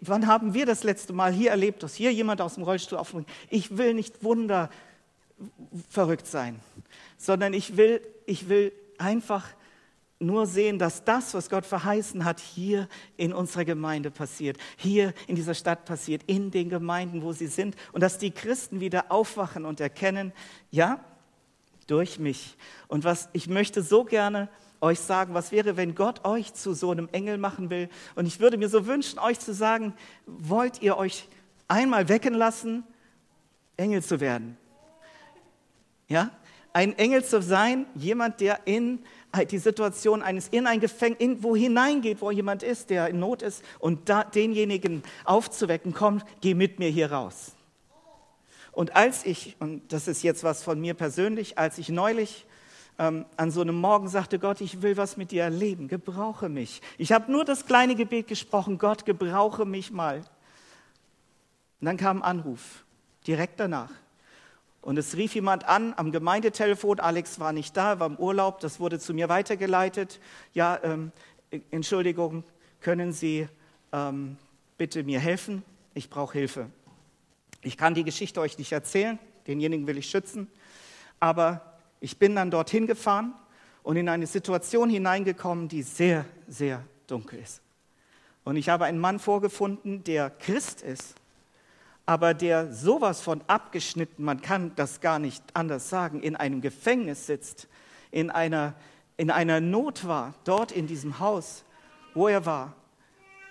wann 0.00 0.26
haben 0.26 0.52
wir 0.52 0.66
das 0.66 0.82
letzte 0.82 1.12
Mal 1.12 1.32
hier 1.32 1.52
erlebt, 1.52 1.84
dass 1.84 1.94
hier 1.94 2.12
jemand 2.12 2.40
aus 2.40 2.54
dem 2.54 2.64
Rollstuhl 2.64 2.98
aufspringt? 2.98 3.28
Ich 3.48 3.78
will 3.78 3.94
nicht 3.94 4.24
Wunder 4.24 4.68
verrückt 5.88 6.26
sein, 6.26 6.58
sondern 7.18 7.54
ich 7.54 7.76
will, 7.76 8.00
ich 8.26 8.48
will 8.48 8.72
einfach 8.98 9.46
nur 10.18 10.48
sehen, 10.48 10.80
dass 10.80 11.04
das, 11.04 11.34
was 11.34 11.48
Gott 11.48 11.66
verheißen 11.66 12.24
hat, 12.24 12.40
hier 12.40 12.88
in 13.16 13.32
unserer 13.32 13.64
Gemeinde 13.64 14.10
passiert, 14.10 14.58
hier 14.76 15.14
in 15.28 15.36
dieser 15.36 15.54
Stadt 15.54 15.84
passiert, 15.84 16.24
in 16.26 16.50
den 16.50 16.68
Gemeinden, 16.68 17.22
wo 17.22 17.30
sie 17.30 17.46
sind 17.46 17.76
und 17.92 18.00
dass 18.00 18.18
die 18.18 18.32
Christen 18.32 18.80
wieder 18.80 19.12
aufwachen 19.12 19.66
und 19.66 19.78
erkennen, 19.78 20.32
ja, 20.72 20.98
durch 21.86 22.18
mich. 22.18 22.56
Und 22.88 23.04
was 23.04 23.28
ich 23.32 23.46
möchte 23.46 23.82
so 23.82 24.02
gerne 24.02 24.48
euch 24.82 25.00
sagen, 25.00 25.32
was 25.32 25.52
wäre, 25.52 25.76
wenn 25.76 25.94
Gott 25.94 26.24
euch 26.24 26.52
zu 26.52 26.74
so 26.74 26.90
einem 26.90 27.08
Engel 27.12 27.38
machen 27.38 27.70
will? 27.70 27.88
Und 28.16 28.26
ich 28.26 28.40
würde 28.40 28.58
mir 28.58 28.68
so 28.68 28.86
wünschen, 28.86 29.18
euch 29.18 29.38
zu 29.38 29.54
sagen, 29.54 29.94
wollt 30.26 30.82
ihr 30.82 30.98
euch 30.98 31.28
einmal 31.68 32.08
wecken 32.08 32.34
lassen, 32.34 32.84
Engel 33.76 34.02
zu 34.02 34.20
werden? 34.20 34.58
Ja? 36.08 36.30
Ein 36.74 36.98
Engel 36.98 37.24
zu 37.24 37.40
sein, 37.40 37.86
jemand, 37.94 38.40
der 38.40 38.66
in 38.66 39.00
die 39.50 39.58
Situation 39.58 40.22
eines 40.22 40.48
in 40.48 40.66
ein 40.66 40.80
Gefängnis, 40.80 41.38
wo 41.42 41.54
hineingeht, 41.54 42.20
wo 42.20 42.30
jemand 42.30 42.62
ist, 42.62 42.90
der 42.90 43.08
in 43.08 43.20
Not 43.20 43.42
ist, 43.42 43.62
und 43.78 44.08
da, 44.08 44.24
denjenigen 44.24 45.02
aufzuwecken, 45.24 45.94
komm, 45.94 46.22
geh 46.40 46.54
mit 46.54 46.78
mir 46.78 46.90
hier 46.90 47.12
raus. 47.12 47.52
Und 48.72 48.96
als 48.96 49.24
ich, 49.24 49.56
und 49.60 49.92
das 49.92 50.08
ist 50.08 50.22
jetzt 50.22 50.44
was 50.44 50.62
von 50.62 50.80
mir 50.80 50.94
persönlich, 50.94 51.58
als 51.58 51.78
ich 51.78 51.90
neulich 51.90 52.46
ähm, 52.98 53.24
an 53.36 53.50
so 53.50 53.60
einem 53.60 53.76
Morgen 53.76 54.08
sagte, 54.08 54.38
Gott, 54.38 54.60
ich 54.60 54.82
will 54.82 54.96
was 54.96 55.16
mit 55.16 55.30
dir 55.30 55.44
erleben, 55.44 55.88
gebrauche 55.88 56.48
mich. 56.48 56.82
Ich 56.98 57.12
habe 57.12 57.30
nur 57.30 57.44
das 57.44 57.66
kleine 57.66 57.94
Gebet 57.94 58.28
gesprochen, 58.28 58.78
Gott, 58.78 59.04
gebrauche 59.04 59.64
mich 59.64 59.90
mal. 59.90 60.18
Und 61.80 61.86
dann 61.86 61.96
kam 61.96 62.18
ein 62.18 62.22
Anruf, 62.22 62.84
direkt 63.26 63.58
danach. 63.60 63.90
Und 64.82 64.98
es 64.98 65.16
rief 65.16 65.34
jemand 65.34 65.64
an 65.68 65.94
am 65.96 66.10
Gemeindetelefon, 66.10 67.00
Alex 67.00 67.38
war 67.38 67.52
nicht 67.52 67.76
da, 67.76 68.00
war 68.00 68.08
im 68.08 68.16
Urlaub, 68.16 68.60
das 68.60 68.80
wurde 68.80 68.98
zu 68.98 69.14
mir 69.14 69.28
weitergeleitet. 69.28 70.20
Ja, 70.54 70.78
ähm, 70.82 71.12
Entschuldigung, 71.70 72.44
können 72.80 73.12
Sie 73.12 73.48
ähm, 73.92 74.36
bitte 74.76 75.04
mir 75.04 75.20
helfen? 75.20 75.62
Ich 75.94 76.10
brauche 76.10 76.36
Hilfe. 76.36 76.68
Ich 77.62 77.76
kann 77.76 77.94
die 77.94 78.02
Geschichte 78.02 78.40
euch 78.40 78.58
nicht 78.58 78.72
erzählen, 78.72 79.18
denjenigen 79.46 79.86
will 79.86 79.98
ich 79.98 80.10
schützen, 80.10 80.48
aber 81.20 81.71
ich 82.02 82.18
bin 82.18 82.36
dann 82.36 82.50
dorthin 82.50 82.86
gefahren 82.86 83.32
und 83.82 83.96
in 83.96 84.10
eine 84.10 84.26
Situation 84.26 84.90
hineingekommen, 84.90 85.68
die 85.68 85.82
sehr, 85.82 86.26
sehr 86.46 86.84
dunkel 87.06 87.38
ist. 87.38 87.62
Und 88.44 88.56
ich 88.56 88.68
habe 88.68 88.84
einen 88.84 88.98
Mann 88.98 89.18
vorgefunden, 89.18 90.04
der 90.04 90.28
Christ 90.28 90.82
ist 90.82 91.14
aber 92.06 92.34
der 92.34 92.72
sowas 92.72 93.20
von 93.20 93.42
abgeschnitten, 93.46 94.24
man 94.24 94.40
kann 94.40 94.72
das 94.76 95.00
gar 95.00 95.18
nicht 95.18 95.42
anders 95.54 95.88
sagen, 95.88 96.20
in 96.20 96.36
einem 96.36 96.60
Gefängnis 96.60 97.26
sitzt, 97.26 97.68
in 98.10 98.30
einer, 98.30 98.74
in 99.16 99.30
einer 99.30 99.60
Not 99.60 100.06
war, 100.06 100.34
dort 100.44 100.72
in 100.72 100.86
diesem 100.86 101.20
Haus, 101.20 101.64
wo 102.14 102.28
er 102.28 102.44
war, 102.44 102.74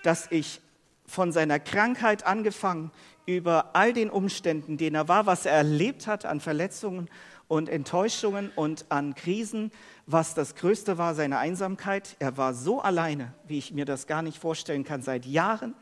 dass 0.04 0.28
ich 0.32 0.62
von 1.06 1.32
seiner 1.32 1.60
Krankheit 1.60 2.26
angefangen 2.26 2.92
über 3.26 3.76
all 3.76 3.94
den 3.94 4.10
Umständen, 4.10 4.78
denen 4.78 4.96
er 4.96 5.08
war, 5.08 5.26
was 5.26 5.46
er 5.46 5.54
erlebt 5.54 6.08
hat 6.08 6.26
an 6.26 6.40
Verletzungen 6.40 7.10
und 7.52 7.68
Enttäuschungen 7.68 8.50
und 8.56 8.86
an 8.88 9.14
Krisen, 9.14 9.74
was 10.06 10.34
das 10.34 10.56
Größte 10.56 10.98
war, 10.98 11.16
seine 11.16 11.38
Einsamkeit. 11.38 12.16
Er 12.20 12.38
war 12.38 12.54
so 12.54 12.80
alleine, 12.80 13.34
wie 13.46 13.58
ich 13.58 13.74
mir 13.74 13.84
das 13.84 14.08
gar 14.08 14.22
nicht 14.22 14.38
vorstellen 14.38 14.86
kann, 14.86 15.02
seit 15.02 15.26
Jahren. 15.26 15.76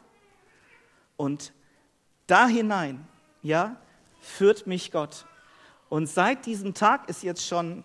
Und 1.16 1.54
da 2.26 2.48
hinein, 2.48 3.08
ja, 3.44 3.76
führt 4.20 4.66
mich 4.66 4.92
Gott. 4.92 5.28
Und 5.90 6.08
seit 6.08 6.48
diesem 6.48 6.74
Tag 6.74 7.08
ist 7.08 7.22
jetzt 7.22 7.46
schon 7.46 7.84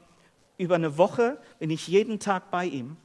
über 0.56 0.76
eine 0.76 0.96
Woche, 0.96 1.38
bin 1.58 1.68
ich 1.68 1.86
jeden 1.86 2.20
Tag 2.20 2.50
bei 2.50 2.64
ihm 2.64 2.96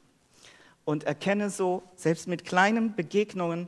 und 0.85 1.03
erkenne 1.03 1.49
so, 1.49 1.83
selbst 1.97 2.25
mit 2.29 2.45
kleinen 2.45 2.95
Begegnungen, 2.95 3.67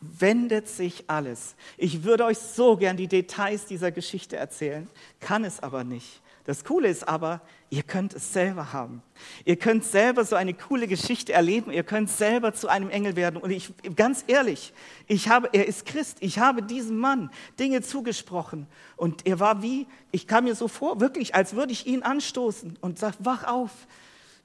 wendet 0.00 0.68
sich 0.68 1.10
alles. 1.10 1.56
Ich 1.76 2.04
würde 2.04 2.24
euch 2.24 2.38
so 2.38 2.76
gern 2.76 2.96
die 2.96 3.08
Details 3.08 3.66
dieser 3.66 3.90
Geschichte 3.90 4.36
erzählen, 4.36 4.88
kann 5.18 5.42
es 5.42 5.58
aber 5.60 5.82
nicht. 5.82 6.22
Das 6.46 6.62
Coole 6.62 6.86
ist 6.86 7.08
aber, 7.08 7.40
ihr 7.70 7.82
könnt 7.82 8.14
es 8.14 8.32
selber 8.32 8.72
haben. 8.72 9.02
Ihr 9.44 9.56
könnt 9.56 9.84
selber 9.84 10.24
so 10.24 10.36
eine 10.36 10.54
coole 10.54 10.86
Geschichte 10.86 11.32
erleben. 11.32 11.72
Ihr 11.72 11.82
könnt 11.82 12.08
selber 12.08 12.54
zu 12.54 12.68
einem 12.68 12.88
Engel 12.88 13.16
werden. 13.16 13.36
Und 13.40 13.50
ich, 13.50 13.72
ganz 13.96 14.22
ehrlich, 14.28 14.72
ich 15.08 15.28
habe, 15.28 15.48
er 15.52 15.66
ist 15.66 15.86
Christ. 15.86 16.18
Ich 16.20 16.38
habe 16.38 16.62
diesem 16.62 16.98
Mann 16.98 17.30
Dinge 17.58 17.82
zugesprochen. 17.82 18.68
Und 18.94 19.26
er 19.26 19.40
war 19.40 19.60
wie, 19.60 19.88
ich 20.12 20.28
kam 20.28 20.44
mir 20.44 20.54
so 20.54 20.68
vor, 20.68 21.00
wirklich, 21.00 21.34
als 21.34 21.56
würde 21.56 21.72
ich 21.72 21.84
ihn 21.88 22.04
anstoßen 22.04 22.78
und 22.80 22.96
sage, 22.96 23.16
wach 23.18 23.42
auf. 23.42 23.72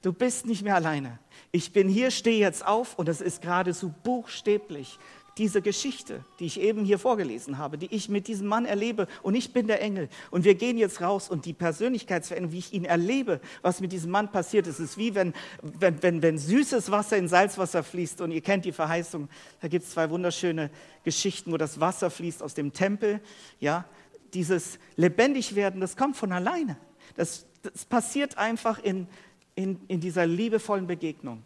Du 0.02 0.12
bist 0.12 0.46
nicht 0.46 0.64
mehr 0.64 0.74
alleine. 0.74 1.20
Ich 1.52 1.72
bin 1.72 1.88
hier, 1.88 2.10
stehe 2.10 2.40
jetzt 2.40 2.66
auf 2.66 2.98
und 2.98 3.06
das 3.06 3.20
ist 3.20 3.42
gerade 3.42 3.72
so 3.72 3.94
buchstäblich 4.02 4.98
diese 5.38 5.62
Geschichte, 5.62 6.24
die 6.38 6.46
ich 6.46 6.60
eben 6.60 6.84
hier 6.84 6.98
vorgelesen 6.98 7.56
habe, 7.56 7.78
die 7.78 7.92
ich 7.94 8.08
mit 8.08 8.28
diesem 8.28 8.46
Mann 8.46 8.66
erlebe 8.66 9.06
und 9.22 9.34
ich 9.34 9.52
bin 9.52 9.66
der 9.66 9.80
Engel 9.80 10.08
und 10.30 10.44
wir 10.44 10.54
gehen 10.54 10.76
jetzt 10.76 11.00
raus 11.00 11.30
und 11.30 11.46
die 11.46 11.54
Persönlichkeitsveränderung, 11.54 12.52
wie 12.52 12.58
ich 12.58 12.72
ihn 12.72 12.84
erlebe, 12.84 13.40
was 13.62 13.80
mit 13.80 13.92
diesem 13.92 14.10
Mann 14.10 14.30
passiert 14.30 14.66
ist, 14.66 14.78
ist 14.78 14.98
wie 14.98 15.14
wenn, 15.14 15.32
wenn, 15.62 16.02
wenn, 16.02 16.22
wenn 16.22 16.38
süßes 16.38 16.90
Wasser 16.90 17.16
in 17.16 17.28
Salzwasser 17.28 17.82
fließt 17.82 18.20
und 18.20 18.30
ihr 18.30 18.42
kennt 18.42 18.64
die 18.64 18.72
Verheißung, 18.72 19.28
da 19.60 19.68
gibt 19.68 19.84
es 19.84 19.92
zwei 19.92 20.10
wunderschöne 20.10 20.70
Geschichten, 21.04 21.50
wo 21.50 21.56
das 21.56 21.80
Wasser 21.80 22.10
fließt 22.10 22.42
aus 22.42 22.54
dem 22.54 22.72
Tempel, 22.72 23.20
ja, 23.58 23.86
dieses 24.34 24.78
Lebendigwerden, 24.96 25.80
das 25.80 25.96
kommt 25.96 26.16
von 26.16 26.32
alleine, 26.32 26.76
das, 27.16 27.46
das 27.62 27.84
passiert 27.86 28.36
einfach 28.36 28.78
in, 28.78 29.06
in, 29.54 29.80
in 29.88 30.00
dieser 30.00 30.26
liebevollen 30.26 30.86
Begegnung. 30.86 31.42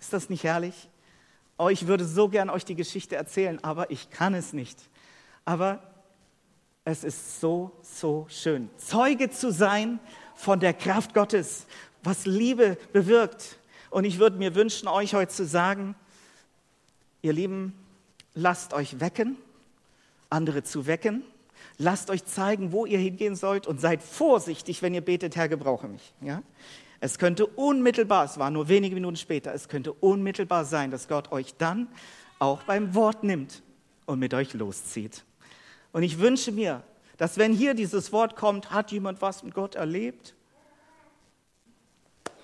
Ist 0.00 0.12
das 0.12 0.28
nicht 0.30 0.44
herrlich? 0.44 0.88
Oh, 1.58 1.68
ich 1.68 1.86
würde 1.86 2.04
so 2.04 2.28
gern 2.28 2.50
euch 2.50 2.64
die 2.64 2.74
Geschichte 2.74 3.16
erzählen, 3.16 3.62
aber 3.62 3.90
ich 3.90 4.10
kann 4.10 4.34
es 4.34 4.52
nicht. 4.52 4.78
Aber 5.44 5.82
es 6.84 7.04
ist 7.04 7.40
so, 7.40 7.70
so 7.82 8.26
schön, 8.28 8.68
Zeuge 8.76 9.30
zu 9.30 9.52
sein 9.52 10.00
von 10.34 10.58
der 10.58 10.74
Kraft 10.74 11.14
Gottes, 11.14 11.66
was 12.02 12.26
Liebe 12.26 12.76
bewirkt. 12.92 13.58
Und 13.90 14.04
ich 14.04 14.18
würde 14.18 14.38
mir 14.38 14.54
wünschen, 14.54 14.88
euch 14.88 15.14
heute 15.14 15.32
zu 15.32 15.46
sagen, 15.46 15.94
ihr 17.20 17.32
Lieben, 17.32 17.74
lasst 18.34 18.72
euch 18.72 18.98
wecken, 18.98 19.36
andere 20.30 20.62
zu 20.64 20.86
wecken. 20.86 21.22
Lasst 21.78 22.10
euch 22.10 22.24
zeigen, 22.24 22.72
wo 22.72 22.86
ihr 22.86 22.98
hingehen 22.98 23.34
sollt 23.34 23.66
und 23.66 23.80
seid 23.80 24.02
vorsichtig, 24.02 24.82
wenn 24.82 24.94
ihr 24.94 25.00
betet, 25.00 25.36
Herr, 25.36 25.48
gebrauche 25.48 25.88
mich. 25.88 26.12
Ja? 26.20 26.42
Es 27.04 27.18
könnte 27.18 27.46
unmittelbar, 27.46 28.26
es 28.26 28.38
war 28.38 28.52
nur 28.52 28.68
wenige 28.68 28.94
Minuten 28.94 29.16
später, 29.16 29.52
es 29.52 29.68
könnte 29.68 29.92
unmittelbar 29.92 30.64
sein, 30.64 30.92
dass 30.92 31.08
Gott 31.08 31.32
euch 31.32 31.52
dann 31.58 31.88
auch 32.38 32.62
beim 32.62 32.94
Wort 32.94 33.24
nimmt 33.24 33.64
und 34.06 34.20
mit 34.20 34.32
euch 34.34 34.54
loszieht. 34.54 35.24
Und 35.90 36.04
ich 36.04 36.20
wünsche 36.20 36.52
mir, 36.52 36.84
dass 37.16 37.38
wenn 37.38 37.52
hier 37.52 37.74
dieses 37.74 38.12
Wort 38.12 38.36
kommt, 38.36 38.70
hat 38.70 38.92
jemand 38.92 39.20
was 39.20 39.42
mit 39.42 39.52
Gott 39.52 39.74
erlebt, 39.74 40.36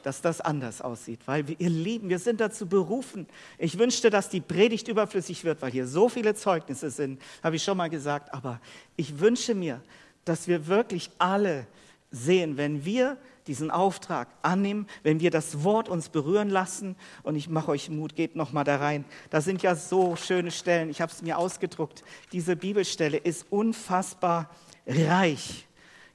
dass 0.03 0.23
das 0.23 0.41
anders 0.41 0.83
aussieht, 0.83 1.21
weil 1.27 1.47
wir, 1.47 1.55
ihr 1.61 1.71
Lieben, 1.71 2.09
wir 2.09 2.19
sind 2.19 2.41
dazu 2.41 2.67
berufen. 2.67 3.29
Ich 3.59 3.79
wünschte, 3.79 4.11
dass 4.11 4.29
die 4.29 4.41
Predigt 4.41 4.89
überflüssig 4.89 5.45
wird, 5.45 5.63
weil 5.63 5.71
hier 5.71 5.87
so 5.87 6.09
viele 6.09 6.35
Zeugnisse 6.35 6.91
sind, 6.91 7.23
habe 7.45 7.55
ich 7.55 7.63
schon 7.63 7.77
mal 7.77 7.91
gesagt, 7.91 8.35
aber 8.35 8.61
ich 8.97 9.21
wünsche 9.21 9.55
mir, 9.55 9.81
dass 10.25 10.49
wir 10.49 10.67
wirklich 10.67 11.11
alle 11.19 11.69
sehen, 12.11 12.57
wenn 12.57 12.85
wir 12.85 13.19
diesen 13.49 13.71
Auftrag 13.71 14.29
annehmen, 14.43 14.87
wenn 15.03 15.21
wir 15.21 15.31
das 15.31 15.65
Wort 15.65 15.89
uns 15.89 16.11
berühren 16.11 16.51
lassen. 16.51 16.97
Und 17.23 17.35
ich 17.35 17.49
mache 17.49 17.71
euch 17.71 17.89
Mut, 17.91 18.15
geht 18.15 18.37
noch 18.37 18.53
mal 18.53 18.65
da 18.65 18.77
rein. 18.77 19.05
Da 19.31 19.41
sind 19.41 19.63
ja 19.63 19.75
so 19.75 20.17
schöne 20.17 20.51
Stellen. 20.51 20.91
Ich 20.91 21.01
habe 21.01 21.11
es 21.11 21.23
mir 21.23 21.39
ausgedruckt. 21.39 22.05
Diese 22.33 22.57
Bibelstelle 22.57 23.17
ist 23.17 23.47
unfassbar 23.51 24.51
reich. 24.87 25.67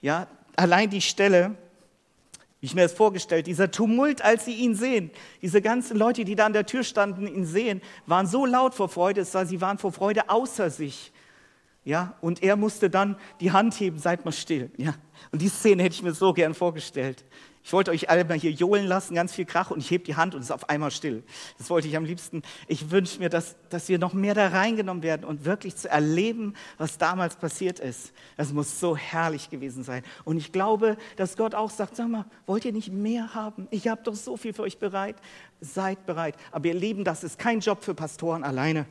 Ja, 0.02 0.28
allein 0.56 0.90
die 0.90 1.02
Stelle, 1.02 1.56
wie 2.60 2.68
ich 2.68 2.76
mir 2.76 2.84
das 2.84 2.94
vorgestellt, 2.94 3.48
dieser 3.48 3.72
Tumult, 3.72 4.22
als 4.22 4.46
sie 4.46 4.54
ihn 4.54 4.76
sehen, 4.76 5.12
diese 5.42 5.62
ganzen 5.62 5.98
Leute, 5.98 6.26
die 6.26 6.36
da 6.36 6.46
an 6.46 6.54
der 6.54 6.66
Tür 6.66 6.84
standen, 6.84 7.28
ihn 7.28 7.46
sehen, 7.46 7.82
waren 8.06 8.28
so 8.28 8.46
laut 8.46 8.76
vor 8.76 8.90
Freude, 8.90 9.22
es 9.22 9.34
war, 9.34 9.46
sie 9.46 9.62
waren 9.62 9.78
vor 9.78 9.92
Freude 9.92 10.30
außer 10.30 10.70
sich. 10.70 11.13
Ja, 11.86 12.16
und 12.22 12.42
er 12.42 12.56
musste 12.56 12.90
dann 12.90 13.18
die 13.42 13.52
Hand 13.52 13.78
heben, 13.80 14.00
seid 14.00 14.24
mal 14.24 14.32
still. 14.32 14.72
Ja, 14.78 14.96
und 15.32 15.42
die 15.42 15.50
Szene 15.50 15.84
hätte 15.84 15.96
ich 15.96 16.04
mir 16.04 16.14
so 16.14 16.34
gern 16.34 16.54
vorgestellt. 16.54 17.26
Ich 17.66 17.72
wollte 17.72 17.92
euch 17.92 18.10
alle 18.10 18.26
mal 18.26 18.38
hier 18.38 18.52
johlen 18.52 18.86
lassen, 18.86 19.16
ganz 19.16 19.34
viel 19.34 19.46
Krach, 19.46 19.72
und 19.72 19.80
ich 19.80 19.90
hebe 19.90 20.04
die 20.04 20.16
Hand 20.16 20.36
und 20.36 20.42
es 20.42 20.48
ist 20.48 20.52
auf 20.52 20.70
einmal 20.70 20.92
still. 20.92 21.24
Das 21.58 21.70
wollte 21.70 21.88
ich 21.88 21.96
am 21.96 22.04
liebsten. 22.04 22.42
Ich 22.68 22.92
wünsche 22.92 23.20
mir, 23.20 23.30
dass, 23.30 23.56
dass 23.70 23.88
wir 23.88 24.00
noch 24.00 24.14
mehr 24.14 24.34
da 24.34 24.50
reingenommen 24.50 25.02
werden 25.02 25.24
und 25.26 25.46
wirklich 25.46 25.78
zu 25.78 25.90
erleben, 25.90 26.56
was 26.78 26.98
damals 26.98 27.38
passiert 27.38 27.80
ist. 27.80 28.12
Das 28.36 28.52
muss 28.52 28.82
so 28.82 28.98
herrlich 28.98 29.50
gewesen 29.50 29.84
sein. 29.84 30.04
Und 30.26 30.38
ich 30.38 30.52
glaube, 30.52 30.98
dass 31.16 31.38
Gott 31.38 31.56
auch 31.56 31.70
sagt, 31.70 31.96
sag 31.96 32.10
mal, 32.10 32.26
wollt 32.46 32.66
ihr 32.66 32.74
nicht 32.74 32.92
mehr 32.92 33.34
haben? 33.34 33.68
Ich 33.72 33.88
habe 33.88 34.04
doch 34.04 34.16
so 34.16 34.36
viel 34.36 34.54
für 34.54 34.64
euch 34.64 34.78
bereit. 34.78 35.16
Seid 35.62 36.06
bereit. 36.06 36.36
Aber 36.52 36.68
ihr 36.68 36.74
Lieben, 36.74 37.06
das 37.06 37.24
ist 37.24 37.40
kein 37.40 37.62
Job 37.62 37.82
für 37.82 37.94
Pastoren 37.94 38.44
alleine. 38.44 38.86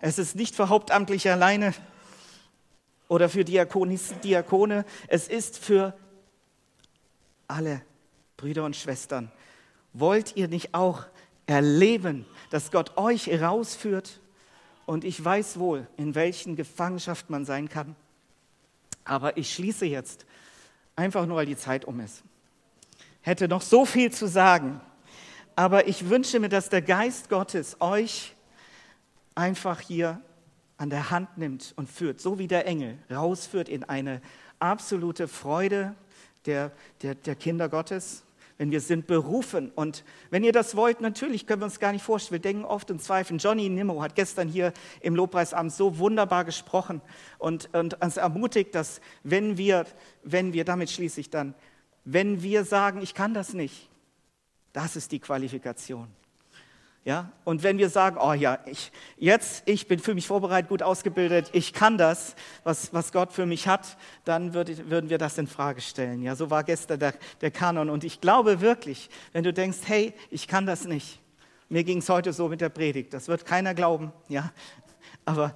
Es 0.00 0.18
ist 0.18 0.36
nicht 0.36 0.54
für 0.54 0.68
Hauptamtliche 0.68 1.32
alleine 1.32 1.74
oder 3.08 3.28
für 3.28 3.44
Diakonisten, 3.44 4.20
Diakone. 4.20 4.84
Es 5.08 5.28
ist 5.28 5.58
für 5.58 5.94
alle 7.48 7.82
Brüder 8.36 8.64
und 8.64 8.76
Schwestern, 8.76 9.30
wollt 9.92 10.36
ihr 10.36 10.48
nicht 10.48 10.74
auch 10.74 11.04
erleben, 11.46 12.26
dass 12.50 12.70
Gott 12.70 12.96
euch 12.96 13.26
herausführt? 13.26 14.20
Und 14.84 15.04
ich 15.04 15.24
weiß 15.24 15.58
wohl, 15.58 15.86
in 15.96 16.14
welchen 16.14 16.54
Gefangenschaft 16.54 17.30
man 17.30 17.44
sein 17.44 17.68
kann. 17.68 17.96
Aber 19.04 19.36
ich 19.36 19.52
schließe 19.52 19.86
jetzt, 19.86 20.26
einfach 20.94 21.26
nur 21.26 21.38
weil 21.38 21.46
die 21.46 21.56
Zeit 21.56 21.84
um 21.84 21.98
ist. 22.00 22.22
Hätte 23.22 23.48
noch 23.48 23.62
so 23.62 23.84
viel 23.84 24.12
zu 24.12 24.28
sagen, 24.28 24.80
aber 25.56 25.88
ich 25.88 26.08
wünsche 26.08 26.38
mir, 26.38 26.48
dass 26.48 26.68
der 26.68 26.82
Geist 26.82 27.28
Gottes 27.28 27.80
euch 27.80 28.35
einfach 29.36 29.80
hier 29.80 30.20
an 30.78 30.90
der 30.90 31.10
Hand 31.10 31.38
nimmt 31.38 31.72
und 31.76 31.88
führt, 31.88 32.20
so 32.20 32.38
wie 32.38 32.48
der 32.48 32.66
Engel 32.66 32.98
rausführt 33.10 33.68
in 33.68 33.84
eine 33.84 34.20
absolute 34.58 35.28
Freude 35.28 35.94
der, 36.46 36.72
der, 37.02 37.14
der 37.14 37.34
Kinder 37.34 37.68
Gottes, 37.68 38.24
wenn 38.58 38.70
wir 38.70 38.80
sind 38.80 39.06
berufen. 39.06 39.70
Und 39.74 40.04
wenn 40.30 40.44
ihr 40.44 40.52
das 40.52 40.76
wollt, 40.76 41.00
natürlich 41.00 41.46
können 41.46 41.60
wir 41.60 41.66
uns 41.66 41.80
gar 41.80 41.92
nicht 41.92 42.02
vorstellen. 42.02 42.42
Wir 42.42 42.50
denken 42.50 42.64
oft 42.64 42.90
und 42.90 43.02
zweifeln. 43.02 43.38
Johnny 43.38 43.68
Nimmo 43.68 44.02
hat 44.02 44.14
gestern 44.14 44.48
hier 44.48 44.72
im 45.00 45.14
Lobpreisabend 45.14 45.72
so 45.72 45.98
wunderbar 45.98 46.44
gesprochen 46.44 47.00
und, 47.38 47.72
und 47.74 48.02
uns 48.02 48.16
ermutigt, 48.16 48.74
dass 48.74 49.00
wenn 49.22 49.58
wir, 49.58 49.86
wenn 50.22 50.52
wir, 50.52 50.64
damit 50.64 50.90
schließe 50.90 51.20
ich 51.20 51.30
dann, 51.30 51.54
wenn 52.04 52.42
wir 52.42 52.64
sagen, 52.64 53.02
ich 53.02 53.14
kann 53.14 53.34
das 53.34 53.52
nicht, 53.52 53.90
das 54.72 54.96
ist 54.96 55.12
die 55.12 55.20
Qualifikation. 55.20 56.08
Ja? 57.06 57.30
Und 57.44 57.62
wenn 57.62 57.78
wir 57.78 57.88
sagen, 57.88 58.18
oh 58.20 58.32
ja, 58.32 58.58
ich, 58.66 58.90
jetzt, 59.16 59.62
ich 59.64 59.86
bin 59.86 60.00
für 60.00 60.12
mich 60.12 60.26
vorbereitet, 60.26 60.68
gut 60.68 60.82
ausgebildet, 60.82 61.50
ich 61.52 61.72
kann 61.72 61.98
das, 61.98 62.34
was, 62.64 62.92
was 62.92 63.12
Gott 63.12 63.32
für 63.32 63.46
mich 63.46 63.68
hat, 63.68 63.96
dann 64.24 64.54
würde, 64.54 64.90
würden 64.90 65.08
wir 65.08 65.16
das 65.16 65.38
in 65.38 65.46
Frage 65.46 65.80
stellen. 65.80 66.20
Ja, 66.20 66.34
so 66.34 66.50
war 66.50 66.64
gestern 66.64 66.98
der, 66.98 67.14
der 67.40 67.52
Kanon. 67.52 67.90
Und 67.90 68.02
ich 68.02 68.20
glaube 68.20 68.60
wirklich, 68.60 69.08
wenn 69.32 69.44
du 69.44 69.52
denkst, 69.52 69.78
hey, 69.84 70.14
ich 70.30 70.48
kann 70.48 70.66
das 70.66 70.84
nicht. 70.84 71.20
Mir 71.68 71.84
ging 71.84 71.98
es 71.98 72.08
heute 72.08 72.32
so 72.32 72.48
mit 72.48 72.60
der 72.60 72.70
Predigt. 72.70 73.14
Das 73.14 73.28
wird 73.28 73.46
keiner 73.46 73.72
glauben. 73.72 74.12
Ja, 74.28 74.50
aber 75.24 75.54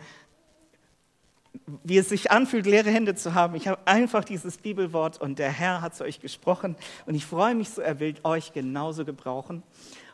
wie 1.83 1.99
es 1.99 2.11
sich 2.11 2.31
anfühlt, 2.31 2.65
leere 2.65 2.91
Hände 2.91 3.17
zu 3.17 3.35
haben. 3.35 3.57
Ich 3.57 3.67
habe 3.67 3.81
einfach 3.87 4.23
dieses 4.23 4.59
Bibelwort 4.59 5.21
und 5.21 5.41
der 5.41 5.51
Herr 5.51 5.81
hat 5.81 5.97
zu 5.97 6.05
euch 6.05 6.21
gesprochen. 6.21 6.77
Und 7.07 7.17
ich 7.17 7.27
freue 7.27 7.57
mich 7.57 7.71
so, 7.71 7.83
er 7.83 7.99
will 7.99 8.15
euch 8.23 8.53
genauso 8.53 9.05
gebrauchen 9.05 9.65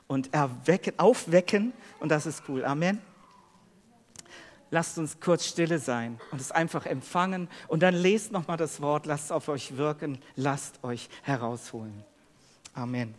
und 0.08 0.32
erwecken, 0.32 0.98
aufwecken. 0.98 1.72
Und 2.00 2.10
das 2.10 2.26
ist 2.26 2.42
cool. 2.48 2.64
Amen. 2.64 3.00
Lasst 4.70 4.98
uns 4.98 5.20
kurz 5.20 5.46
stille 5.46 5.78
sein 5.78 6.18
und 6.32 6.40
es 6.40 6.50
einfach 6.50 6.86
empfangen. 6.86 7.48
Und 7.68 7.82
dann 7.82 7.94
lest 7.94 8.32
nochmal 8.32 8.56
das 8.56 8.80
Wort, 8.80 9.06
lasst 9.06 9.26
es 9.26 9.30
auf 9.30 9.48
euch 9.48 9.76
wirken, 9.76 10.18
lasst 10.34 10.82
euch 10.82 11.08
herausholen. 11.22 12.04
Amen. 12.74 13.14